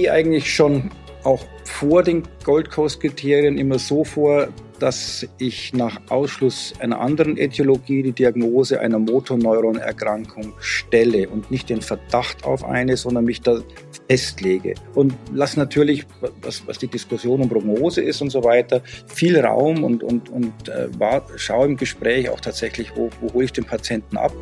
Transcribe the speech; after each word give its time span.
gehe 0.00 0.12
eigentlich 0.12 0.54
schon 0.54 0.90
auch 1.24 1.44
vor 1.64 2.02
den 2.02 2.22
Gold 2.44 2.70
Coast-Kriterien 2.70 3.58
immer 3.58 3.78
so 3.78 4.02
vor, 4.04 4.48
dass 4.78 5.28
ich 5.36 5.74
nach 5.74 6.00
Ausschluss 6.08 6.72
einer 6.78 7.00
anderen 7.00 7.36
Äthiologie 7.36 8.02
die 8.02 8.12
Diagnose 8.12 8.80
einer 8.80 8.98
Motorneuronerkrankung 8.98 10.54
stelle 10.58 11.28
und 11.28 11.50
nicht 11.50 11.68
den 11.68 11.82
Verdacht 11.82 12.44
auf 12.44 12.64
eine, 12.64 12.96
sondern 12.96 13.26
mich 13.26 13.42
da 13.42 13.60
festlege. 14.08 14.72
Und 14.94 15.12
lasse 15.34 15.58
natürlich, 15.58 16.06
was, 16.40 16.66
was 16.66 16.78
die 16.78 16.88
Diskussion 16.88 17.42
um 17.42 17.50
Prognose 17.50 18.00
ist 18.00 18.22
und 18.22 18.30
so 18.30 18.42
weiter, 18.42 18.80
viel 19.06 19.38
Raum 19.38 19.84
und, 19.84 20.02
und, 20.02 20.30
und 20.30 20.70
äh, 20.70 20.88
schaue 21.36 21.66
im 21.66 21.76
Gespräch 21.76 22.30
auch 22.30 22.40
tatsächlich, 22.40 22.92
wo, 22.96 23.10
wo 23.20 23.34
hole 23.34 23.44
ich 23.44 23.52
den 23.52 23.64
Patienten 23.64 24.16
ab. 24.16 24.32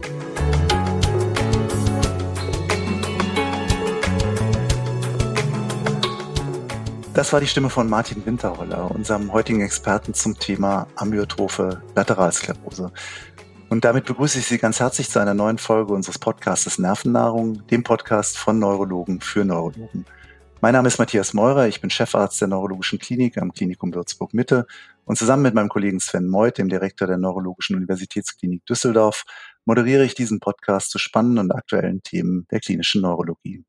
Das 7.19 7.33
war 7.33 7.41
die 7.41 7.49
Stimme 7.49 7.69
von 7.69 7.91
Martin 7.91 8.25
Winterholler, 8.25 8.93
unserem 8.93 9.33
heutigen 9.33 9.61
Experten 9.61 10.15
zum 10.15 10.39
Thema 10.39 10.87
amyotrophe 10.95 11.83
Lateralsklerose. 11.97 12.93
Und 13.69 13.85
damit 13.85 14.05
begrüße 14.05 14.39
ich 14.39 14.47
Sie 14.47 14.57
ganz 14.57 14.79
herzlich 14.79 15.11
zu 15.11 15.19
einer 15.19 15.35
neuen 15.35 15.59
Folge 15.59 15.95
unseres 15.95 16.21
Podcasts 16.21 16.79
Nervennahrung, 16.79 17.67
dem 17.67 17.83
Podcast 17.83 18.39
von 18.39 18.61
Neurologen 18.61 19.21
für 19.21 19.45
Neurologen. 19.45 20.07
Mein 20.61 20.75
Name 20.75 20.87
ist 20.87 21.01
Matthias 21.01 21.35
Meurer, 21.35 21.67
ich 21.67 21.81
bin 21.81 21.91
Chefarzt 21.91 22.41
der 22.41 22.47
Neurologischen 22.47 23.01
Klinik 23.01 23.37
am 23.37 23.53
Klinikum 23.53 23.93
Würzburg 23.93 24.33
Mitte 24.33 24.69
und 25.05 25.19
zusammen 25.19 25.43
mit 25.43 25.55
meinem 25.55 25.71
Kollegen 25.71 25.99
Sven 25.99 26.29
Meuth, 26.29 26.59
dem 26.59 26.69
Direktor 26.69 27.09
der 27.09 27.19
Neurologischen 27.19 27.75
Universitätsklinik 27.75 28.65
Düsseldorf, 28.65 29.25
moderiere 29.65 30.05
ich 30.05 30.15
diesen 30.15 30.39
Podcast 30.39 30.93
zu 30.93 30.99
spannenden 31.01 31.47
und 31.47 31.51
aktuellen 31.51 32.01
Themen 32.05 32.47
der 32.53 32.61
klinischen 32.61 33.03
Neurologie. 33.03 33.65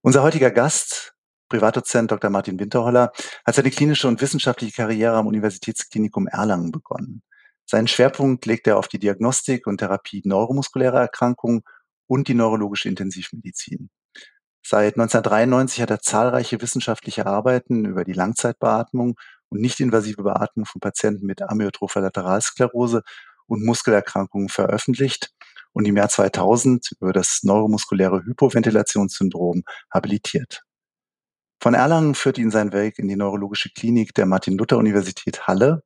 Unser 0.00 0.24
heutiger 0.24 0.50
Gast 0.50 1.12
Privatdozent 1.52 2.10
Dr. 2.10 2.30
Martin 2.30 2.58
Winterholler 2.58 3.12
hat 3.44 3.54
seine 3.54 3.70
klinische 3.70 4.08
und 4.08 4.22
wissenschaftliche 4.22 4.72
Karriere 4.74 5.16
am 5.16 5.26
Universitätsklinikum 5.26 6.26
Erlangen 6.26 6.72
begonnen. 6.72 7.22
Seinen 7.66 7.88
Schwerpunkt 7.88 8.46
legt 8.46 8.66
er 8.66 8.78
auf 8.78 8.88
die 8.88 8.98
Diagnostik 8.98 9.66
und 9.66 9.76
Therapie 9.76 10.22
neuromuskulärer 10.24 11.00
Erkrankungen 11.00 11.60
und 12.06 12.28
die 12.28 12.34
neurologische 12.34 12.88
Intensivmedizin. 12.88 13.90
Seit 14.64 14.94
1993 14.94 15.82
hat 15.82 15.90
er 15.90 16.00
zahlreiche 16.00 16.58
wissenschaftliche 16.62 17.26
Arbeiten 17.26 17.84
über 17.84 18.04
die 18.04 18.14
Langzeitbeatmung 18.14 19.16
und 19.50 19.60
nicht-invasive 19.60 20.22
Beatmung 20.22 20.64
von 20.64 20.80
Patienten 20.80 21.26
mit 21.26 21.42
amyotropher 21.42 22.00
Lateralsklerose 22.00 23.02
und 23.46 23.62
Muskelerkrankungen 23.62 24.48
veröffentlicht 24.48 25.32
und 25.74 25.86
im 25.86 25.98
Jahr 25.98 26.08
2000 26.08 26.92
über 26.98 27.12
das 27.12 27.40
neuromuskuläre 27.42 28.24
Hypoventilationssyndrom 28.24 29.64
habilitiert. 29.90 30.62
Von 31.62 31.74
Erlangen 31.74 32.16
führt 32.16 32.38
ihn 32.38 32.50
sein 32.50 32.72
Weg 32.72 32.98
in 32.98 33.06
die 33.06 33.14
neurologische 33.14 33.70
Klinik 33.70 34.14
der 34.14 34.26
Martin-Luther-Universität 34.26 35.46
Halle, 35.46 35.84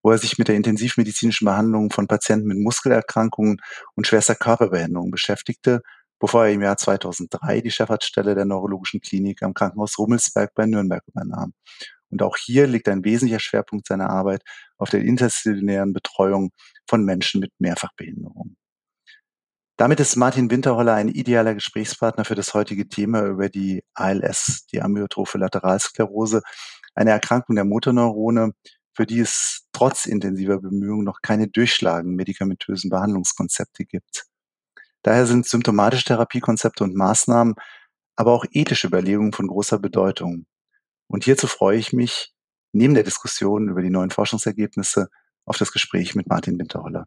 wo 0.00 0.12
er 0.12 0.18
sich 0.18 0.38
mit 0.38 0.46
der 0.46 0.54
intensivmedizinischen 0.54 1.44
Behandlung 1.44 1.90
von 1.90 2.06
Patienten 2.06 2.46
mit 2.46 2.58
Muskelerkrankungen 2.58 3.60
und 3.96 4.06
schwerster 4.06 4.36
Körperbehinderung 4.36 5.10
beschäftigte, 5.10 5.82
bevor 6.20 6.46
er 6.46 6.52
im 6.52 6.62
Jahr 6.62 6.76
2003 6.76 7.62
die 7.62 7.72
Chefarztstelle 7.72 8.36
der 8.36 8.44
neurologischen 8.44 9.00
Klinik 9.00 9.42
am 9.42 9.54
Krankenhaus 9.54 9.98
Rummelsberg 9.98 10.54
bei 10.54 10.66
Nürnberg 10.66 11.02
übernahm. 11.08 11.52
Und 12.10 12.22
auch 12.22 12.36
hier 12.36 12.68
liegt 12.68 12.88
ein 12.88 13.04
wesentlicher 13.04 13.40
Schwerpunkt 13.40 13.88
seiner 13.88 14.10
Arbeit 14.10 14.42
auf 14.76 14.90
der 14.90 15.00
interdisziplinären 15.00 15.94
Betreuung 15.94 16.52
von 16.86 17.04
Menschen 17.04 17.40
mit 17.40 17.50
Mehrfachbehinderung. 17.58 18.54
Damit 19.78 20.00
ist 20.00 20.16
Martin 20.16 20.50
Winterholler 20.50 20.94
ein 20.94 21.06
idealer 21.06 21.54
Gesprächspartner 21.54 22.24
für 22.24 22.34
das 22.34 22.52
heutige 22.52 22.88
Thema 22.88 23.24
über 23.24 23.48
die 23.48 23.84
ALS, 23.94 24.66
die 24.72 24.82
amyotrophe 24.82 25.38
Lateralsklerose, 25.38 26.42
eine 26.96 27.12
Erkrankung 27.12 27.54
der 27.54 27.64
Motorneurone, 27.64 28.54
für 28.92 29.06
die 29.06 29.20
es 29.20 29.68
trotz 29.70 30.06
intensiver 30.06 30.60
Bemühungen 30.60 31.04
noch 31.04 31.20
keine 31.22 31.46
durchschlagenden 31.46 32.16
medikamentösen 32.16 32.90
Behandlungskonzepte 32.90 33.84
gibt. 33.84 34.24
Daher 35.02 35.26
sind 35.26 35.46
symptomatische 35.46 36.06
Therapiekonzepte 36.06 36.82
und 36.82 36.96
Maßnahmen, 36.96 37.54
aber 38.16 38.32
auch 38.32 38.46
ethische 38.50 38.88
Überlegungen 38.88 39.32
von 39.32 39.46
großer 39.46 39.78
Bedeutung. 39.78 40.46
Und 41.06 41.22
hierzu 41.22 41.46
freue 41.46 41.78
ich 41.78 41.92
mich, 41.92 42.32
neben 42.72 42.94
der 42.94 43.04
Diskussion 43.04 43.68
über 43.68 43.82
die 43.82 43.90
neuen 43.90 44.10
Forschungsergebnisse, 44.10 45.06
auf 45.44 45.56
das 45.56 45.70
Gespräch 45.70 46.16
mit 46.16 46.26
Martin 46.26 46.58
Winterholler. 46.58 47.06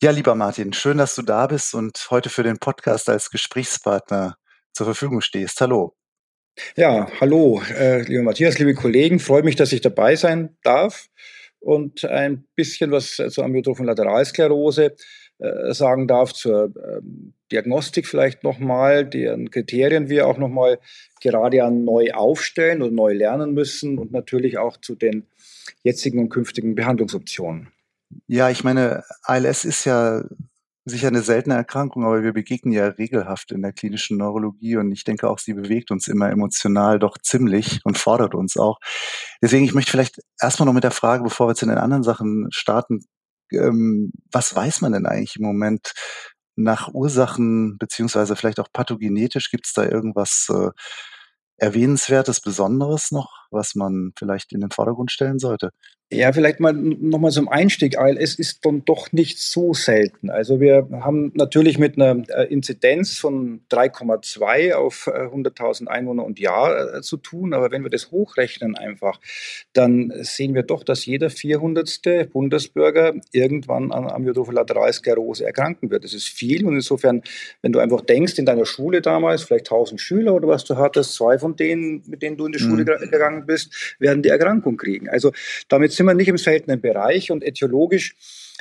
Ja, 0.00 0.12
lieber 0.12 0.36
Martin, 0.36 0.72
schön, 0.72 0.98
dass 0.98 1.16
du 1.16 1.22
da 1.22 1.48
bist 1.48 1.74
und 1.74 2.06
heute 2.12 2.28
für 2.28 2.44
den 2.44 2.58
Podcast 2.58 3.08
als 3.08 3.30
Gesprächspartner 3.30 4.36
zur 4.72 4.86
Verfügung 4.86 5.20
stehst. 5.20 5.60
Hallo. 5.60 5.96
Ja, 6.76 7.08
hallo, 7.20 7.60
äh, 7.76 8.02
lieber 8.02 8.22
Matthias, 8.22 8.60
liebe 8.60 8.74
Kollegen. 8.74 9.18
Freue 9.18 9.42
mich, 9.42 9.56
dass 9.56 9.72
ich 9.72 9.80
dabei 9.80 10.14
sein 10.14 10.56
darf 10.62 11.08
und 11.58 12.04
ein 12.04 12.46
bisschen 12.54 12.92
was 12.92 13.16
zur 13.16 13.44
amyotrophen 13.44 13.86
Lateralsklerose 13.86 14.94
äh, 15.38 15.74
sagen 15.74 16.06
darf, 16.06 16.32
zur 16.32 16.72
ähm, 16.76 17.34
Diagnostik 17.50 18.06
vielleicht 18.06 18.44
nochmal, 18.44 19.04
deren 19.04 19.50
Kriterien 19.50 20.08
wir 20.08 20.28
auch 20.28 20.38
nochmal 20.38 20.78
gerade 21.20 21.64
an 21.64 21.84
neu 21.84 22.12
aufstellen 22.12 22.82
und 22.82 22.94
neu 22.94 23.14
lernen 23.14 23.52
müssen 23.52 23.98
und 23.98 24.12
natürlich 24.12 24.58
auch 24.58 24.76
zu 24.76 24.94
den 24.94 25.26
jetzigen 25.82 26.20
und 26.20 26.28
künftigen 26.28 26.76
Behandlungsoptionen. 26.76 27.72
Ja, 28.26 28.50
ich 28.50 28.64
meine, 28.64 29.04
ALS 29.22 29.64
ist 29.64 29.84
ja 29.84 30.22
sicher 30.84 31.08
eine 31.08 31.22
seltene 31.22 31.54
Erkrankung, 31.54 32.04
aber 32.04 32.22
wir 32.22 32.32
begegnen 32.32 32.72
ja 32.72 32.86
regelhaft 32.86 33.52
in 33.52 33.62
der 33.62 33.72
klinischen 33.72 34.16
Neurologie 34.16 34.76
und 34.76 34.90
ich 34.92 35.04
denke 35.04 35.28
auch, 35.28 35.38
sie 35.38 35.54
bewegt 35.54 35.90
uns 35.90 36.08
immer 36.08 36.30
emotional 36.30 36.98
doch 36.98 37.18
ziemlich 37.18 37.80
und 37.84 37.98
fordert 37.98 38.34
uns 38.34 38.56
auch. 38.56 38.78
Deswegen, 39.42 39.64
ich 39.64 39.74
möchte 39.74 39.90
vielleicht 39.90 40.20
erstmal 40.40 40.66
noch 40.66 40.72
mit 40.72 40.84
der 40.84 40.90
Frage, 40.90 41.22
bevor 41.24 41.48
wir 41.48 41.54
zu 41.54 41.66
den 41.66 41.78
anderen 41.78 42.02
Sachen 42.02 42.48
starten, 42.50 43.04
ähm, 43.52 44.12
was 44.32 44.54
weiß 44.54 44.80
man 44.80 44.92
denn 44.92 45.06
eigentlich 45.06 45.36
im 45.36 45.44
Moment 45.44 45.92
nach 46.56 46.92
Ursachen, 46.92 47.78
beziehungsweise 47.78 48.36
vielleicht 48.36 48.60
auch 48.60 48.68
pathogenetisch? 48.72 49.50
Gibt 49.50 49.66
es 49.66 49.72
da 49.74 49.84
irgendwas 49.84 50.48
äh, 50.50 50.70
Erwähnenswertes, 51.58 52.40
Besonderes 52.40 53.10
noch, 53.10 53.37
was 53.50 53.74
man 53.74 54.12
vielleicht 54.18 54.52
in 54.52 54.60
den 54.60 54.70
Vordergrund 54.70 55.10
stellen 55.10 55.38
sollte? 55.38 55.70
Ja, 56.10 56.32
vielleicht 56.32 56.58
mal 56.58 56.72
nochmal 56.72 57.32
zum 57.32 57.50
Einstieg. 57.50 57.98
ALS 57.98 58.36
ist 58.36 58.64
dann 58.64 58.82
doch 58.86 59.12
nicht 59.12 59.38
so 59.38 59.74
selten. 59.74 60.30
Also 60.30 60.58
wir 60.58 60.88
haben 60.90 61.32
natürlich 61.34 61.78
mit 61.78 61.96
einer 61.96 62.22
äh, 62.28 62.44
Inzidenz 62.44 63.18
von 63.18 63.60
3,2 63.70 64.72
auf 64.72 65.06
100.000 65.06 65.84
äh, 65.84 65.90
Einwohner 65.90 66.24
und 66.24 66.40
Jahr 66.40 66.94
äh, 66.94 67.02
zu 67.02 67.18
tun. 67.18 67.52
Aber 67.52 67.70
wenn 67.72 67.82
wir 67.82 67.90
das 67.90 68.10
hochrechnen 68.10 68.74
einfach, 68.74 69.20
dann 69.74 70.10
sehen 70.22 70.54
wir 70.54 70.62
doch, 70.62 70.82
dass 70.82 71.04
jeder 71.04 71.28
400. 71.28 72.30
Bundesbürger 72.32 73.12
irgendwann 73.32 73.92
an 73.92 74.08
Amyotrophe 74.08 74.52
Lateralsklerose 74.52 75.44
erkranken 75.44 75.90
wird. 75.90 76.04
Das 76.04 76.14
ist 76.14 76.28
viel 76.28 76.66
und 76.66 76.74
insofern, 76.74 77.22
wenn 77.60 77.72
du 77.72 77.80
einfach 77.80 78.00
denkst, 78.00 78.38
in 78.38 78.46
deiner 78.46 78.64
Schule 78.64 79.02
damals, 79.02 79.42
vielleicht 79.42 79.66
1000 79.66 80.00
Schüler 80.00 80.34
oder 80.34 80.48
was 80.48 80.64
du 80.64 80.78
hattest, 80.78 81.12
zwei 81.12 81.38
von 81.38 81.54
denen, 81.54 82.02
mit 82.06 82.22
denen 82.22 82.38
du 82.38 82.46
in 82.46 82.52
die 82.52 82.58
Schule 82.58 82.84
mhm. 82.84 83.10
gegangen 83.10 83.37
bist, 83.46 83.96
werden 83.98 84.22
die 84.22 84.28
Erkrankung 84.28 84.76
kriegen. 84.76 85.08
Also 85.08 85.32
damit 85.68 85.92
sind 85.92 86.06
wir 86.06 86.14
nicht 86.14 86.28
im 86.28 86.38
seltenen 86.38 86.80
Bereich 86.80 87.30
und 87.30 87.42
etiologisch 87.42 88.14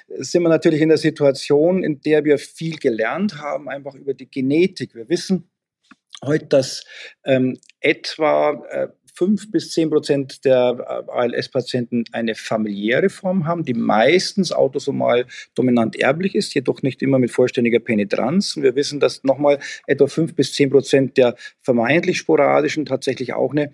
sind 0.08 0.44
wir 0.44 0.50
natürlich 0.50 0.82
in 0.82 0.90
der 0.90 0.98
Situation, 0.98 1.84
in 1.84 2.02
der 2.02 2.24
wir 2.24 2.38
viel 2.38 2.78
gelernt 2.78 3.40
haben, 3.40 3.70
einfach 3.70 3.94
über 3.96 4.14
die 4.14 4.30
Genetik. 4.30 4.96
Wir 4.96 5.10
wissen 5.10 5.50
heute, 6.24 6.46
dass 6.46 6.86
ähm, 7.26 7.58
etwa 7.82 8.64
äh, 8.70 8.88
5 9.18 9.52
bis 9.52 9.72
10 9.72 9.90
Prozent 9.90 10.46
der 10.46 11.06
äh, 11.08 11.12
ALS-Patienten 11.12 12.06
eine 12.12 12.36
familiäre 12.36 13.10
Form 13.10 13.48
haben, 13.48 13.66
die 13.66 13.74
meistens 13.74 14.52
autosomal 14.52 15.26
dominant 15.56 15.96
erblich 15.96 16.36
ist, 16.36 16.54
jedoch 16.54 16.84
nicht 16.84 17.02
immer 17.02 17.18
mit 17.18 17.32
vollständiger 17.32 17.80
Penetranz. 17.80 18.56
Und 18.56 18.64
wir 18.64 18.76
wissen, 18.76 19.00
dass 19.00 19.24
nochmal 19.24 19.60
etwa 19.88 20.06
5 20.06 20.36
bis 20.36 20.54
10 20.54 20.70
Prozent 20.70 21.18
der 21.18 21.36
vermeintlich 21.62 22.20
sporadischen 22.20 22.86
tatsächlich 22.86 23.34
auch 23.34 23.52
eine 23.52 23.74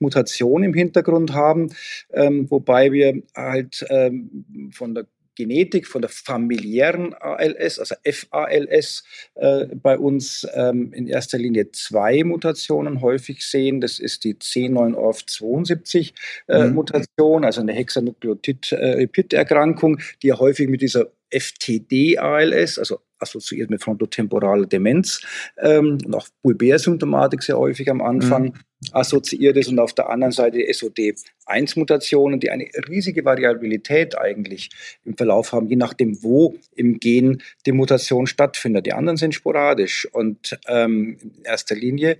Mutation 0.00 0.62
im 0.62 0.74
Hintergrund 0.74 1.32
haben, 1.32 1.70
ähm, 2.12 2.50
wobei 2.50 2.92
wir 2.92 3.22
halt 3.34 3.84
ähm, 3.90 4.70
von 4.72 4.94
der 4.94 5.06
Genetik, 5.36 5.86
von 5.86 6.02
der 6.02 6.10
familiären 6.10 7.14
ALS, 7.14 7.78
also 7.78 7.94
FALS, 8.04 9.04
äh, 9.34 9.66
bei 9.74 9.96
uns 9.98 10.46
ähm, 10.54 10.92
in 10.92 11.06
erster 11.08 11.38
Linie 11.38 11.72
zwei 11.72 12.22
Mutationen 12.24 13.00
häufig 13.00 13.42
sehen. 13.44 13.80
Das 13.80 13.98
ist 13.98 14.24
die 14.24 14.34
C9orf72 14.34 16.12
äh, 16.48 16.66
mhm. 16.66 16.74
Mutation, 16.74 17.42
also 17.44 17.62
eine 17.62 17.72
Hexanukleotid-Erkrankung, 17.72 20.00
die 20.22 20.26
ja 20.28 20.38
häufig 20.38 20.68
mit 20.68 20.82
dieser 20.82 21.08
FTD-ALS, 21.34 22.78
also 22.78 23.00
assoziiert 23.18 23.70
mit 23.70 23.82
frontotemporaler 23.82 24.66
Demenz 24.66 25.22
ähm, 25.58 25.98
und 26.04 26.14
auch 26.14 26.28
Bulbär-Symptomatik 26.42 27.42
sehr 27.42 27.58
häufig 27.58 27.90
am 27.90 28.00
Anfang. 28.00 28.44
Mhm 28.44 28.54
assoziiert 28.92 29.56
ist 29.56 29.68
und 29.68 29.78
auf 29.78 29.92
der 29.92 30.10
anderen 30.10 30.32
Seite 30.32 30.58
die 30.58 30.68
SOD1-Mutationen, 30.68 32.40
die 32.40 32.50
eine 32.50 32.66
riesige 32.88 33.24
Variabilität 33.24 34.18
eigentlich 34.18 34.70
im 35.04 35.16
Verlauf 35.16 35.52
haben, 35.52 35.68
je 35.68 35.76
nachdem, 35.76 36.22
wo 36.22 36.56
im 36.74 36.98
Gen 36.98 37.42
die 37.66 37.72
Mutation 37.72 38.26
stattfindet. 38.26 38.86
Die 38.86 38.92
anderen 38.92 39.16
sind 39.16 39.34
sporadisch 39.34 40.08
und 40.12 40.58
ähm, 40.66 41.16
in 41.22 41.44
erster 41.44 41.74
Linie 41.74 42.18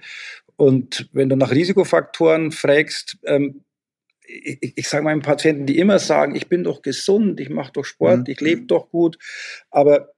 Und 0.57 1.09
wenn 1.13 1.29
du 1.29 1.37
nach 1.37 1.51
Risikofaktoren 1.51 2.53
fragst, 2.53 3.19
ähm, 3.25 3.63
ich, 4.27 4.73
ich 4.77 4.89
sage 4.89 5.05
meinen 5.05 5.23
Patienten, 5.23 5.67
die 5.67 5.79
immer 5.79 5.99
sagen, 5.99 6.35
ich 6.35 6.49
bin 6.49 6.65
doch 6.65 6.83
gesund, 6.83 7.41
ich 7.41 7.51
mache 7.51 7.73
doch 7.73 7.85
Sport, 7.85 8.21
mhm. 8.21 8.25
ich 8.29 8.41
lebe 8.41 8.63
doch 8.63 8.91
gut, 8.91 9.19
aber 9.71 10.13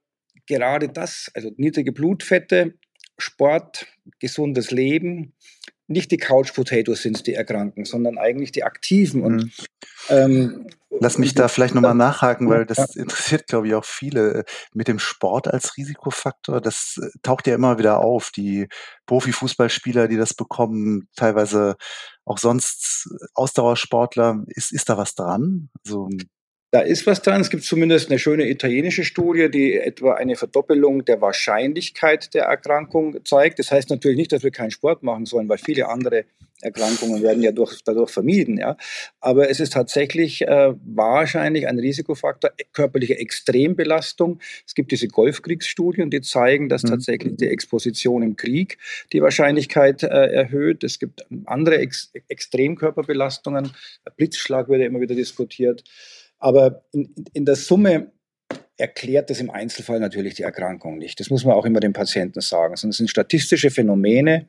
gerade 0.45 0.89
das, 0.89 1.29
also 1.33 1.51
niedrige 1.57 1.91
Blutfette, 1.91 2.75
Sport, 3.17 3.87
gesundes 4.19 4.71
Leben, 4.71 5.33
nicht 5.87 6.11
die 6.11 6.17
Couch 6.17 6.53
Potatoes 6.53 7.01
sind 7.01 7.25
die 7.27 7.33
erkranken, 7.33 7.85
sondern 7.85 8.17
eigentlich 8.17 8.51
die 8.51 8.63
Aktiven. 8.63 9.23
Und 9.23 9.35
mhm. 9.35 9.51
ähm, 10.09 10.67
Lass 10.99 11.17
mich 11.17 11.35
da 11.35 11.47
vielleicht 11.47 11.75
nochmal 11.75 11.95
nachhaken, 11.95 12.49
weil 12.49 12.65
das 12.65 12.95
ja. 12.95 13.01
interessiert, 13.01 13.47
glaube 13.47 13.67
ich, 13.67 13.75
auch 13.75 13.85
viele 13.85 14.45
mit 14.73 14.87
dem 14.87 14.99
Sport 14.99 15.47
als 15.47 15.77
Risikofaktor. 15.77 16.61
Das 16.61 16.99
äh, 17.01 17.09
taucht 17.23 17.47
ja 17.47 17.55
immer 17.55 17.77
wieder 17.77 17.99
auf. 17.99 18.31
Die 18.35 18.67
Profifußballspieler, 19.05 20.07
die 20.07 20.17
das 20.17 20.33
bekommen, 20.33 21.09
teilweise 21.15 21.75
auch 22.25 22.37
sonst 22.37 23.09
Ausdauersportler. 23.33 24.43
Ist, 24.47 24.71
ist 24.71 24.89
da 24.89 24.97
was 24.97 25.13
dran? 25.15 25.69
Also, 25.85 26.09
da 26.77 26.83
ist 26.83 27.07
was 27.07 27.23
dran. 27.23 27.41
Es 27.41 27.49
gibt 27.49 27.63
zumindest 27.63 28.11
eine 28.11 28.19
schöne 28.19 28.47
italienische 28.47 29.03
Studie, 29.03 29.49
die 29.49 29.73
etwa 29.73 30.13
eine 30.13 30.35
Verdoppelung 30.35 31.03
der 31.05 31.21
Wahrscheinlichkeit 31.21 32.35
der 32.35 32.43
Erkrankung 32.43 33.25
zeigt. 33.25 33.57
Das 33.57 33.71
heißt 33.71 33.89
natürlich 33.89 34.17
nicht, 34.17 34.31
dass 34.31 34.43
wir 34.43 34.51
keinen 34.51 34.69
Sport 34.69 35.01
machen 35.01 35.25
sollen, 35.25 35.49
weil 35.49 35.57
viele 35.57 35.89
andere 35.89 36.25
Erkrankungen 36.61 37.23
werden 37.23 37.41
ja 37.41 37.51
durch, 37.51 37.81
dadurch 37.83 38.11
vermieden. 38.11 38.59
Ja. 38.59 38.77
Aber 39.21 39.49
es 39.49 39.59
ist 39.59 39.73
tatsächlich 39.73 40.43
äh, 40.43 40.73
wahrscheinlich 40.85 41.67
ein 41.67 41.79
Risikofaktor, 41.79 42.51
körperliche 42.73 43.17
Extrembelastung. 43.17 44.39
Es 44.67 44.75
gibt 44.75 44.91
diese 44.91 45.07
Golfkriegsstudien, 45.07 46.11
die 46.11 46.21
zeigen, 46.21 46.69
dass 46.69 46.83
mhm. 46.83 46.89
tatsächlich 46.89 47.37
die 47.37 47.47
Exposition 47.47 48.21
im 48.21 48.35
Krieg 48.35 48.77
die 49.13 49.21
Wahrscheinlichkeit 49.23 50.03
äh, 50.03 50.07
erhöht. 50.07 50.83
Es 50.83 50.99
gibt 50.99 51.25
andere 51.45 51.79
Ex 51.79 52.11
Extremkörperbelastungen. 52.27 53.71
Blitzschlag 54.15 54.69
wird 54.69 54.81
ja 54.81 54.87
immer 54.87 55.01
wieder 55.01 55.15
diskutiert. 55.15 55.83
Aber 56.39 56.83
in, 56.91 57.13
in 57.33 57.45
der 57.45 57.55
Summe 57.55 58.11
erklärt 58.77 59.29
das 59.29 59.39
im 59.39 59.49
Einzelfall 59.49 59.99
natürlich 59.99 60.35
die 60.35 60.43
Erkrankung 60.43 60.97
nicht. 60.97 61.19
Das 61.19 61.29
muss 61.29 61.43
man 61.43 61.55
auch 61.55 61.65
immer 61.65 61.79
den 61.79 61.93
Patienten 61.93 62.41
sagen. 62.41 62.75
Sondern 62.75 62.91
es 62.91 62.97
sind 62.97 63.09
statistische 63.09 63.71
Phänomene, 63.71 64.47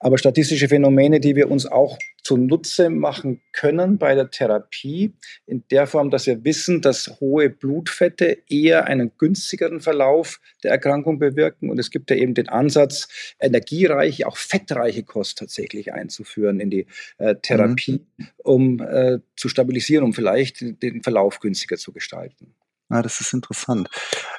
aber 0.00 0.18
statistische 0.18 0.68
Phänomene, 0.68 1.20
die 1.20 1.36
wir 1.36 1.50
uns 1.50 1.66
auch 1.66 1.98
zunutze 2.22 2.90
machen 2.90 3.40
können 3.52 3.98
bei 3.98 4.14
der 4.14 4.30
Therapie, 4.30 5.14
in 5.46 5.64
der 5.70 5.86
Form, 5.86 6.10
dass 6.10 6.26
wir 6.26 6.44
wissen, 6.44 6.82
dass 6.82 7.20
hohe 7.20 7.48
Blutfette 7.48 8.38
eher 8.48 8.84
einen 8.84 9.12
günstigeren 9.16 9.80
Verlauf 9.80 10.40
der 10.62 10.72
Erkrankung 10.72 11.18
bewirken. 11.18 11.70
Und 11.70 11.78
es 11.78 11.90
gibt 11.90 12.10
ja 12.10 12.16
eben 12.16 12.34
den 12.34 12.48
Ansatz, 12.48 13.34
energiereiche, 13.40 14.26
auch 14.26 14.36
fettreiche 14.36 15.04
Kost 15.04 15.38
tatsächlich 15.38 15.92
einzuführen 15.92 16.60
in 16.60 16.70
die 16.70 16.86
äh, 17.16 17.36
Therapie, 17.36 18.04
mhm. 18.16 18.26
um 18.44 18.80
äh, 18.80 19.20
zu 19.36 19.48
stabilisieren, 19.48 20.04
um 20.04 20.12
vielleicht 20.12 20.82
den 20.82 21.02
Verlauf 21.02 21.40
günstiger 21.40 21.76
zu 21.76 21.92
gestalten. 21.92 22.54
Ah, 22.90 23.02
das 23.02 23.20
ist 23.20 23.34
interessant. 23.34 23.88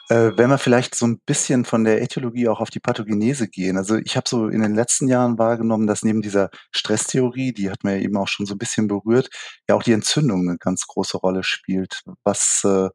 Äh, 0.10 0.32
wenn 0.36 0.50
wir 0.50 0.58
vielleicht 0.58 0.96
so 0.96 1.06
ein 1.06 1.20
bisschen 1.20 1.66
von 1.66 1.84
der 1.84 2.02
Äthiologie 2.02 2.48
auch 2.48 2.62
auf 2.62 2.72
die 2.72 2.80
Pathogenese 2.80 3.48
gehen. 3.48 3.78
Also 3.78 3.98
ich 3.98 4.18
habe 4.18 4.28
so 4.28 4.48
in 4.48 4.62
den 4.62 4.74
letzten 4.74 5.08
Jahren 5.08 5.38
wahrgenommen, 5.38 5.86
dass 5.86 6.04
neben 6.04 6.24
dieser 6.24 6.50
Stresstheorie, 6.72 7.54
die 7.54 7.70
hat 7.70 7.84
mir 7.84 7.98
ja 7.98 8.02
eben 8.04 8.18
auch 8.18 8.28
schon 8.28 8.48
so 8.48 8.56
ein 8.56 8.58
bisschen 8.58 8.88
berührt, 8.88 9.30
ja 9.68 9.76
auch 9.76 9.84
die 9.84 9.94
Entzündung 9.94 10.50
eine 10.50 10.58
ganz 10.58 10.88
große 10.88 11.18
Rolle 11.18 11.44
spielt. 11.44 12.02
Was 12.24 12.64
äh, 12.66 12.90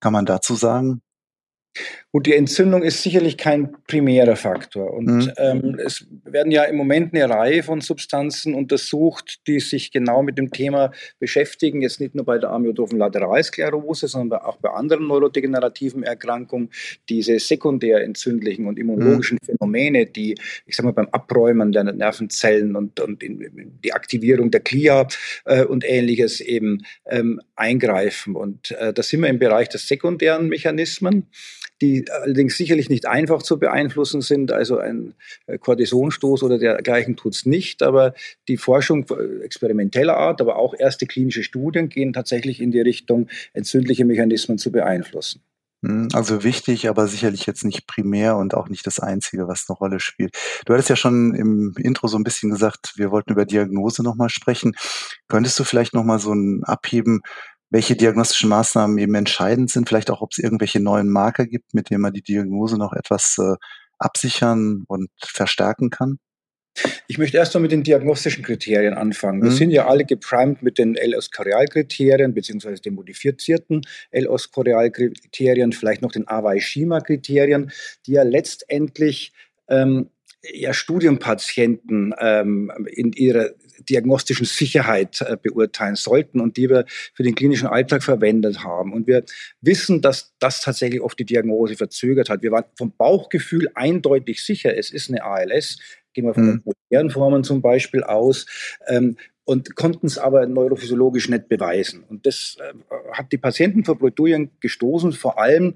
kann 0.00 0.12
man 0.14 0.24
dazu 0.26 0.54
sagen? 0.54 1.02
Gut, 2.12 2.26
die 2.26 2.34
Entzündung 2.34 2.84
ist 2.84 3.02
sicherlich 3.02 3.36
kein 3.36 3.72
primärer 3.88 4.36
Faktor. 4.36 4.94
Und 4.94 5.26
mhm. 5.26 5.32
ähm, 5.36 5.80
es 5.84 6.06
werden 6.24 6.52
ja 6.52 6.62
im 6.62 6.76
Moment 6.76 7.12
eine 7.12 7.28
Reihe 7.28 7.64
von 7.64 7.80
Substanzen 7.80 8.54
untersucht, 8.54 9.40
die 9.48 9.58
sich 9.58 9.90
genau 9.90 10.22
mit 10.22 10.38
dem 10.38 10.52
Thema 10.52 10.92
beschäftigen. 11.18 11.82
Jetzt 11.82 12.00
nicht 12.00 12.14
nur 12.14 12.24
bei 12.24 12.38
der 12.38 12.50
amyotrophen 12.50 12.98
Lateralsklerose, 12.98 14.06
sondern 14.06 14.42
auch 14.42 14.58
bei 14.58 14.70
anderen 14.70 15.08
neurodegenerativen 15.08 16.04
Erkrankungen. 16.04 16.70
Diese 17.08 17.40
sekundär 17.40 18.04
entzündlichen 18.04 18.66
und 18.66 18.78
immunologischen 18.78 19.38
mhm. 19.42 19.46
Phänomene, 19.46 20.06
die, 20.06 20.36
ich 20.66 20.76
sag 20.76 20.84
mal, 20.84 20.92
beim 20.92 21.08
Abräumen 21.08 21.72
der 21.72 21.82
Nervenzellen 21.82 22.76
und, 22.76 23.00
und 23.00 23.24
die 23.24 23.92
Aktivierung 23.92 24.52
der 24.52 24.60
Glia 24.60 25.08
äh, 25.46 25.64
und 25.64 25.84
ähnliches 25.84 26.40
eben 26.40 26.84
ähm, 27.06 27.40
eingreifen. 27.56 28.36
Und 28.36 28.70
äh, 28.70 28.92
da 28.92 29.02
sind 29.02 29.22
wir 29.22 29.28
im 29.28 29.40
Bereich 29.40 29.68
der 29.68 29.80
sekundären 29.80 30.48
Mechanismen 30.48 31.26
die 31.80 32.06
allerdings 32.10 32.56
sicherlich 32.56 32.88
nicht 32.88 33.06
einfach 33.06 33.42
zu 33.42 33.58
beeinflussen 33.58 34.20
sind. 34.20 34.52
Also 34.52 34.78
ein 34.78 35.14
äh, 35.46 35.58
Kortisonstoß 35.58 36.42
oder 36.42 36.58
dergleichen 36.58 37.16
tut 37.16 37.34
es 37.34 37.46
nicht. 37.46 37.82
Aber 37.82 38.14
die 38.48 38.56
Forschung 38.56 39.06
experimenteller 39.42 40.16
Art, 40.16 40.40
aber 40.40 40.56
auch 40.56 40.74
erste 40.78 41.06
klinische 41.06 41.42
Studien 41.42 41.88
gehen 41.88 42.12
tatsächlich 42.12 42.60
in 42.60 42.70
die 42.70 42.80
Richtung, 42.80 43.28
entzündliche 43.52 44.04
Mechanismen 44.04 44.58
zu 44.58 44.70
beeinflussen. 44.72 45.42
Hm, 45.84 46.08
also 46.14 46.44
wichtig, 46.44 46.88
aber 46.88 47.06
sicherlich 47.08 47.44
jetzt 47.44 47.64
nicht 47.64 47.86
primär 47.86 48.36
und 48.36 48.54
auch 48.54 48.70
nicht 48.70 48.86
das 48.86 49.00
Einzige, 49.00 49.48
was 49.48 49.66
eine 49.68 49.76
Rolle 49.76 50.00
spielt. 50.00 50.34
Du 50.64 50.72
hattest 50.72 50.88
ja 50.88 50.96
schon 50.96 51.34
im 51.34 51.74
Intro 51.76 52.06
so 52.06 52.16
ein 52.16 52.24
bisschen 52.24 52.50
gesagt, 52.50 52.94
wir 52.96 53.10
wollten 53.10 53.32
über 53.32 53.44
Diagnose 53.44 54.02
nochmal 54.02 54.30
sprechen. 54.30 54.74
Könntest 55.28 55.58
du 55.58 55.64
vielleicht 55.64 55.92
nochmal 55.92 56.20
so 56.20 56.32
ein 56.32 56.64
Abheben, 56.64 57.20
welche 57.74 57.96
diagnostischen 57.96 58.50
Maßnahmen 58.50 58.96
eben 58.98 59.16
entscheidend 59.16 59.68
sind, 59.68 59.88
vielleicht 59.88 60.08
auch, 60.08 60.22
ob 60.22 60.30
es 60.30 60.38
irgendwelche 60.38 60.78
neuen 60.78 61.08
Marker 61.08 61.44
gibt, 61.44 61.74
mit 61.74 61.90
denen 61.90 62.02
man 62.02 62.12
die 62.12 62.22
Diagnose 62.22 62.78
noch 62.78 62.92
etwas 62.92 63.36
äh, 63.38 63.56
absichern 63.98 64.84
und 64.86 65.10
verstärken 65.20 65.90
kann? 65.90 66.20
Ich 67.08 67.18
möchte 67.18 67.36
erst 67.36 67.52
mal 67.52 67.58
mit 67.58 67.72
den 67.72 67.82
diagnostischen 67.82 68.44
Kriterien 68.44 68.94
anfangen. 68.94 69.42
Wir 69.42 69.50
mhm. 69.50 69.56
sind 69.56 69.70
ja 69.70 69.88
alle 69.88 70.04
geprimed 70.04 70.62
mit 70.62 70.78
den 70.78 70.94
L-Oskorial-Kriterien, 70.94 72.32
beziehungsweise 72.32 72.80
den 72.80 72.94
modifizierten 72.94 73.82
L-Oskorial-Kriterien, 74.12 75.72
vielleicht 75.72 76.02
noch 76.02 76.12
den 76.12 76.28
Awai-Shima-Kriterien, 76.28 77.72
die 78.06 78.12
ja 78.12 78.22
letztendlich 78.22 79.32
ähm, 79.66 80.10
ja, 80.52 80.72
Studienpatienten 80.72 82.14
ähm, 82.20 82.70
in 82.86 83.12
ihrer 83.12 83.50
diagnostischen 83.88 84.46
Sicherheit 84.46 85.20
äh, 85.20 85.36
beurteilen 85.40 85.96
sollten 85.96 86.40
und 86.40 86.56
die 86.56 86.68
wir 86.68 86.84
für 87.14 87.22
den 87.22 87.34
klinischen 87.34 87.68
Alltag 87.68 88.02
verwendet 88.02 88.64
haben. 88.64 88.92
Und 88.92 89.06
wir 89.06 89.24
wissen, 89.60 90.00
dass 90.00 90.34
das 90.38 90.60
tatsächlich 90.60 91.00
oft 91.00 91.18
die 91.18 91.24
Diagnose 91.24 91.76
verzögert 91.76 92.28
hat. 92.28 92.42
Wir 92.42 92.52
waren 92.52 92.64
vom 92.76 92.92
Bauchgefühl 92.96 93.68
eindeutig 93.74 94.44
sicher, 94.44 94.76
es 94.76 94.90
ist 94.90 95.10
eine 95.10 95.24
ALS. 95.24 95.78
Gehen 96.12 96.26
wir 96.26 96.34
von 96.34 96.44
mhm. 96.44 96.50
den 96.50 96.62
modernen 96.64 97.10
Formen 97.10 97.44
zum 97.44 97.60
Beispiel 97.60 98.04
aus. 98.04 98.46
Ähm, 98.86 99.16
und 99.44 99.76
konnten 99.76 100.06
es 100.06 100.18
aber 100.18 100.46
neurophysiologisch 100.46 101.28
nicht 101.28 101.48
beweisen. 101.48 102.04
Und 102.08 102.26
das 102.26 102.56
äh, 102.60 102.72
hat 103.12 103.30
die 103.30 103.38
Patienten 103.38 103.84
vor 103.84 103.98
Bredouillen 103.98 104.50
gestoßen, 104.60 105.12
vor 105.12 105.38
allem, 105.38 105.74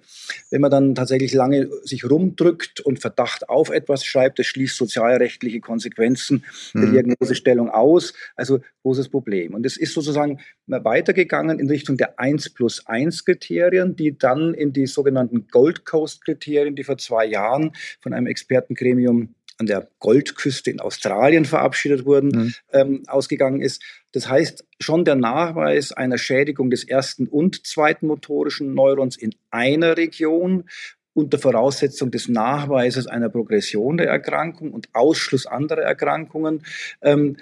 wenn 0.51 0.61
man 0.61 0.71
dann 0.71 0.95
tatsächlich 0.95 1.35
lange 1.35 1.69
sich 1.83 2.09
rumdrückt 2.09 2.81
und 2.81 3.01
Verdacht 3.01 3.49
auf 3.49 3.71
etwas 3.71 4.05
schreibt, 4.05 4.39
das 4.39 4.47
schließt 4.47 4.77
sozialrechtliche 4.77 5.61
Konsequenzen 5.61 6.45
mhm. 6.73 6.81
der 6.81 6.91
Diagnosestellung 7.03 7.69
aus. 7.69 8.15
Also 8.37 8.61
großes 8.83 9.11
Problem. 9.11 9.55
Und 9.55 9.67
es 9.67 9.77
ist 9.77 9.93
sozusagen 9.93 10.41
weitergegangen 10.67 11.59
in 11.59 11.69
Richtung 11.69 11.99
der 11.99 12.19
1 12.19 12.51
plus 12.51 12.87
1 12.87 13.27
Kriterien, 13.27 13.97
die 13.97 14.17
dann 14.17 14.55
in 14.55 14.73
die 14.73 14.87
sogenannten 14.87 15.49
Gold 15.49 15.85
Coast 15.85 16.25
Kriterien, 16.25 16.75
die 16.75 16.85
vor 16.85 16.97
zwei 16.97 17.27
Jahren 17.27 17.73
von 18.01 18.15
einem 18.15 18.27
Expertengremium 18.27 19.35
an 19.59 19.67
der 19.67 19.88
Goldküste 19.99 20.71
in 20.71 20.81
Australien 20.81 21.45
verabschiedet 21.45 22.07
wurden, 22.07 22.29
mhm. 22.29 22.55
ähm, 22.73 23.03
ausgegangen 23.09 23.61
ist. 23.61 23.83
Das 24.12 24.29
heißt, 24.29 24.65
schon 24.81 25.05
der 25.05 25.17
Nachweis 25.17 25.93
einer 25.93 26.19
Schädigung 26.19 26.71
des 26.71 26.85
ersten 26.85 27.27
und 27.27 27.67
zweiten 27.67 28.07
motorischen 28.07 28.73
Neurons 28.75 29.17
in 29.17 29.35
einer 29.50 29.97
Region 29.97 30.65
unter 31.12 31.38
Voraussetzung 31.38 32.12
des 32.12 32.29
Nachweises 32.29 33.09
einer 33.09 33.29
Progression 33.29 33.97
der 33.97 34.09
Erkrankung 34.09 34.73
und 34.73 34.88
Ausschluss 34.93 35.47
anderer 35.47 35.83
Erkrankungen 35.83 36.65
ähm, 37.03 37.37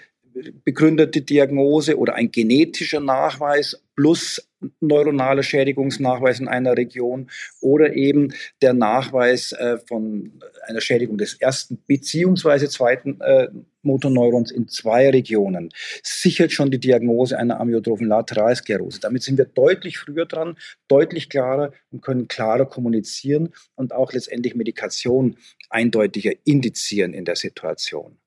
begründete 0.65 1.23
Diagnose 1.23 1.99
oder 1.99 2.15
ein 2.15 2.31
genetischer 2.31 3.01
Nachweis 3.01 3.83
plus 3.97 4.47
neuronaler 4.81 5.43
Schädigungsnachweis 5.43 6.41
in 6.41 6.49
einer 6.49 6.77
Region 6.77 7.31
oder 7.61 7.95
eben 7.95 8.33
der 8.63 8.73
Nachweis 8.73 9.53
äh, 9.53 9.79
von 9.87 10.41
einer 10.67 10.81
Schädigung 10.81 11.19
des 11.19 11.35
ersten 11.35 11.83
beziehungsweise 11.87 12.69
zweiten 12.69 13.21
äh, 13.21 13.49
Motorneurons 13.83 14.51
in 14.51 14.69
zwei 14.69 15.11
Regionen 15.11 15.71
sichert 16.03 16.53
schon 16.53 16.71
die 16.71 16.81
Diagnose 16.81 17.39
einer 17.39 17.61
amyotrophen 17.61 18.09
Lateralsklerose. 18.09 19.01
Damit 19.01 19.23
sind 19.23 19.39
wir 19.39 19.45
deutlich 19.45 19.99
früher 19.99 20.27
dran, 20.27 20.57
deutlich 20.89 21.29
klarer 21.29 21.73
und 21.91 22.03
können 22.03 22.27
klarer 22.27 22.67
kommunizieren 22.67 23.51
und 23.77 23.93
auch 23.93 24.13
letztendlich 24.13 24.55
Medikation 24.55 25.37
eindeutiger 25.71 26.33
indizieren 26.45 27.15
in 27.15 27.25
der 27.25 27.37
Situation. 27.37 28.19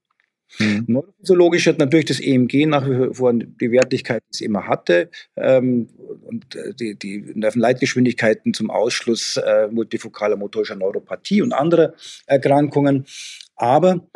Mhm. 0.58 0.86
Neurophysiologisch 0.88 1.68
hat 1.68 1.77
natürlich 1.77 2.06
das 2.06 2.20
EMG 2.20 2.65
nach 2.65 2.88
wie 2.88 3.13
vor 3.13 3.34
die 3.34 3.72
Wertigkeit, 3.72 4.24
die 4.24 4.32
es 4.32 4.41
immer 4.41 4.68
hatte, 4.68 5.10
ähm, 5.36 5.89
und 6.25 6.56
äh, 6.56 6.74
die, 6.74 6.96
die 6.96 7.32
Nervenleitgeschwindigkeiten 7.36 8.53
zum 8.53 8.72
Ausschluss 8.72 9.38
äh, 9.38 9.68
multifokaler 9.68 10.36
motorischer 10.36 10.75
Neuropathie 10.75 11.41
und 11.41 11.53
anderer 11.53 11.94
Erkrankungen. 12.25 13.06
Aber 13.56 14.08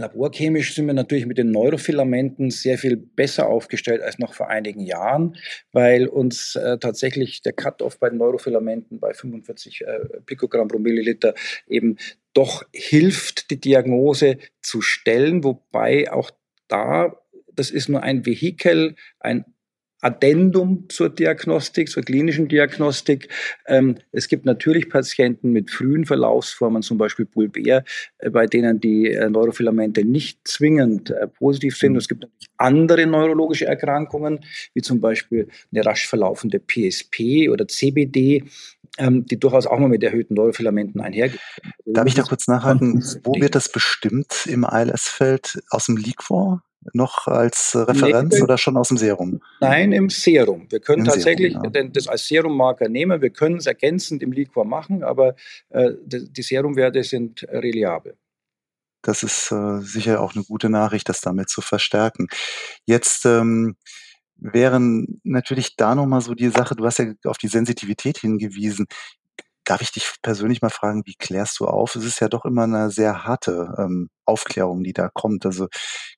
Laborchemisch 0.00 0.74
sind 0.74 0.86
wir 0.86 0.94
natürlich 0.94 1.26
mit 1.26 1.38
den 1.38 1.50
Neurofilamenten 1.50 2.50
sehr 2.50 2.78
viel 2.78 2.96
besser 2.96 3.48
aufgestellt 3.48 4.02
als 4.02 4.18
noch 4.18 4.34
vor 4.34 4.48
einigen 4.48 4.80
Jahren, 4.80 5.36
weil 5.72 6.06
uns 6.06 6.56
äh, 6.56 6.78
tatsächlich 6.78 7.42
der 7.42 7.52
Cut-off 7.52 7.98
bei 7.98 8.08
den 8.08 8.18
Neurofilamenten 8.18 8.98
bei 8.98 9.14
45 9.14 9.82
äh, 9.82 9.98
Pikogramm 10.26 10.68
pro 10.68 10.78
Milliliter 10.78 11.34
eben 11.68 11.96
doch 12.32 12.64
hilft, 12.72 13.50
die 13.50 13.60
Diagnose 13.60 14.38
zu 14.62 14.82
stellen, 14.82 15.44
wobei 15.44 16.12
auch 16.12 16.30
da, 16.68 17.16
das 17.52 17.70
ist 17.70 17.88
nur 17.88 18.02
ein 18.02 18.24
Vehikel, 18.26 18.94
ein 19.18 19.44
Addendum 20.00 20.86
zur 20.88 21.10
Diagnostik, 21.10 21.88
zur 21.88 22.02
klinischen 22.02 22.48
Diagnostik. 22.48 23.28
Ähm, 23.66 23.96
es 24.12 24.28
gibt 24.28 24.44
natürlich 24.44 24.88
Patienten 24.88 25.52
mit 25.52 25.70
frühen 25.70 26.06
Verlaufsformen, 26.06 26.82
zum 26.82 26.98
Beispiel 26.98 27.26
Bulbär, 27.26 27.84
äh, 28.18 28.30
bei 28.30 28.46
denen 28.46 28.80
die 28.80 29.12
äh, 29.12 29.28
Neurofilamente 29.28 30.04
nicht 30.04 30.40
zwingend 30.46 31.10
äh, 31.10 31.28
positiv 31.28 31.76
sind. 31.76 31.96
Es 31.96 32.08
gibt 32.08 32.22
natürlich 32.22 32.48
andere 32.56 33.06
neurologische 33.06 33.66
Erkrankungen, 33.66 34.40
wie 34.74 34.82
zum 34.82 35.00
Beispiel 35.00 35.48
eine 35.72 35.84
rasch 35.84 36.06
verlaufende 36.08 36.60
PSP 36.60 37.48
oder 37.50 37.68
CBD, 37.68 38.44
ähm, 38.98 39.26
die 39.26 39.38
durchaus 39.38 39.66
auch 39.66 39.78
mal 39.78 39.88
mit 39.88 40.02
erhöhten 40.02 40.34
Neurofilamenten 40.34 41.00
einhergehen. 41.00 41.40
Darf 41.84 42.06
ich 42.06 42.14
da 42.14 42.22
kurz 42.22 42.48
nachhalten? 42.48 43.04
Wo 43.22 43.34
wird 43.34 43.54
das 43.54 43.70
bestimmt 43.70 44.46
im 44.46 44.64
ALS-Feld? 44.64 45.62
Aus 45.70 45.86
dem 45.86 45.96
Liquor? 45.96 46.62
Noch 46.92 47.26
als 47.26 47.76
Referenz 47.76 48.34
nee, 48.34 48.42
oder 48.42 48.58
schon 48.58 48.76
aus 48.76 48.88
dem 48.88 48.96
Serum? 48.96 49.40
Nein, 49.60 49.92
im 49.92 50.08
Serum. 50.10 50.66
Wir 50.70 50.80
können 50.80 51.00
Im 51.00 51.06
tatsächlich 51.06 51.52
Serum, 51.52 51.72
ja. 51.74 51.82
das 51.84 52.08
als 52.08 52.26
Serummarker 52.26 52.88
nehmen. 52.88 53.20
Wir 53.20 53.30
können 53.30 53.56
es 53.56 53.66
ergänzend 53.66 54.22
im 54.22 54.32
Liquor 54.32 54.64
machen, 54.64 55.02
aber 55.02 55.34
äh, 55.70 55.90
die 56.04 56.42
Serumwerte 56.42 57.02
sind 57.04 57.46
reliabel. 57.50 58.16
Das 59.02 59.22
ist 59.22 59.50
äh, 59.50 59.80
sicher 59.80 60.20
auch 60.20 60.34
eine 60.34 60.44
gute 60.44 60.68
Nachricht, 60.68 61.08
das 61.08 61.20
damit 61.20 61.48
zu 61.48 61.62
verstärken. 61.62 62.28
Jetzt 62.84 63.24
ähm, 63.24 63.76
wären 64.36 65.20
natürlich 65.22 65.76
da 65.76 65.94
nochmal 65.94 66.20
so 66.20 66.34
die 66.34 66.48
Sache, 66.48 66.74
du 66.74 66.84
hast 66.84 66.98
ja 66.98 67.12
auf 67.24 67.38
die 67.38 67.48
Sensitivität 67.48 68.18
hingewiesen. 68.18 68.86
Darf 69.70 69.82
ich 69.82 69.92
dich 69.92 70.14
persönlich 70.20 70.62
mal 70.62 70.68
fragen, 70.68 71.06
wie 71.06 71.14
klärst 71.14 71.60
du 71.60 71.66
auf? 71.66 71.94
Es 71.94 72.04
ist 72.04 72.18
ja 72.18 72.28
doch 72.28 72.44
immer 72.44 72.64
eine 72.64 72.90
sehr 72.90 73.22
harte 73.22 73.72
ähm, 73.78 74.10
Aufklärung, 74.24 74.82
die 74.82 74.92
da 74.92 75.08
kommt. 75.08 75.46
Also 75.46 75.68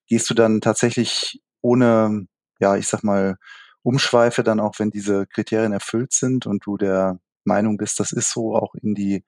gehst 0.06 0.30
du 0.30 0.34
dann 0.34 0.62
tatsächlich 0.62 1.42
ohne, 1.60 2.28
ja, 2.60 2.76
ich 2.76 2.86
sag 2.86 3.04
mal, 3.04 3.36
Umschweife 3.82 4.42
dann 4.42 4.58
auch, 4.58 4.78
wenn 4.78 4.90
diese 4.90 5.26
Kriterien 5.26 5.74
erfüllt 5.74 6.14
sind 6.14 6.46
und 6.46 6.64
du 6.64 6.78
der 6.78 7.18
Meinung 7.44 7.76
bist, 7.76 8.00
das 8.00 8.12
ist 8.12 8.32
so, 8.32 8.56
auch 8.56 8.74
in 8.74 8.94
die 8.94 9.22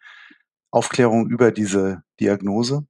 Aufklärung 0.71 1.29
über 1.29 1.53
diese 1.53 2.03
Diagnose? 2.19 2.87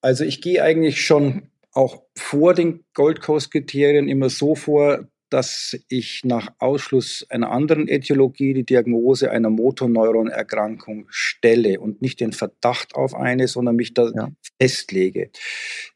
Also 0.00 0.24
ich 0.24 0.40
gehe 0.40 0.62
eigentlich 0.62 1.04
schon 1.04 1.50
auch 1.72 2.04
vor 2.16 2.54
den 2.54 2.86
Gold 2.94 3.20
Coast 3.20 3.50
Kriterien 3.50 4.08
immer 4.08 4.30
so 4.30 4.54
vor, 4.54 5.08
dass 5.30 5.78
ich 5.88 6.22
nach 6.24 6.52
Ausschluss 6.58 7.26
einer 7.28 7.50
anderen 7.50 7.88
Äthiologie 7.88 8.54
die 8.54 8.64
Diagnose 8.64 9.30
einer 9.30 9.50
Motorneuronerkrankung 9.50 11.06
stelle 11.08 11.80
und 11.80 12.02
nicht 12.02 12.20
den 12.20 12.32
Verdacht 12.32 12.94
auf 12.94 13.14
eine, 13.14 13.48
sondern 13.48 13.76
mich 13.76 13.94
da 13.94 14.10
ja. 14.14 14.30
festlege. 14.60 15.30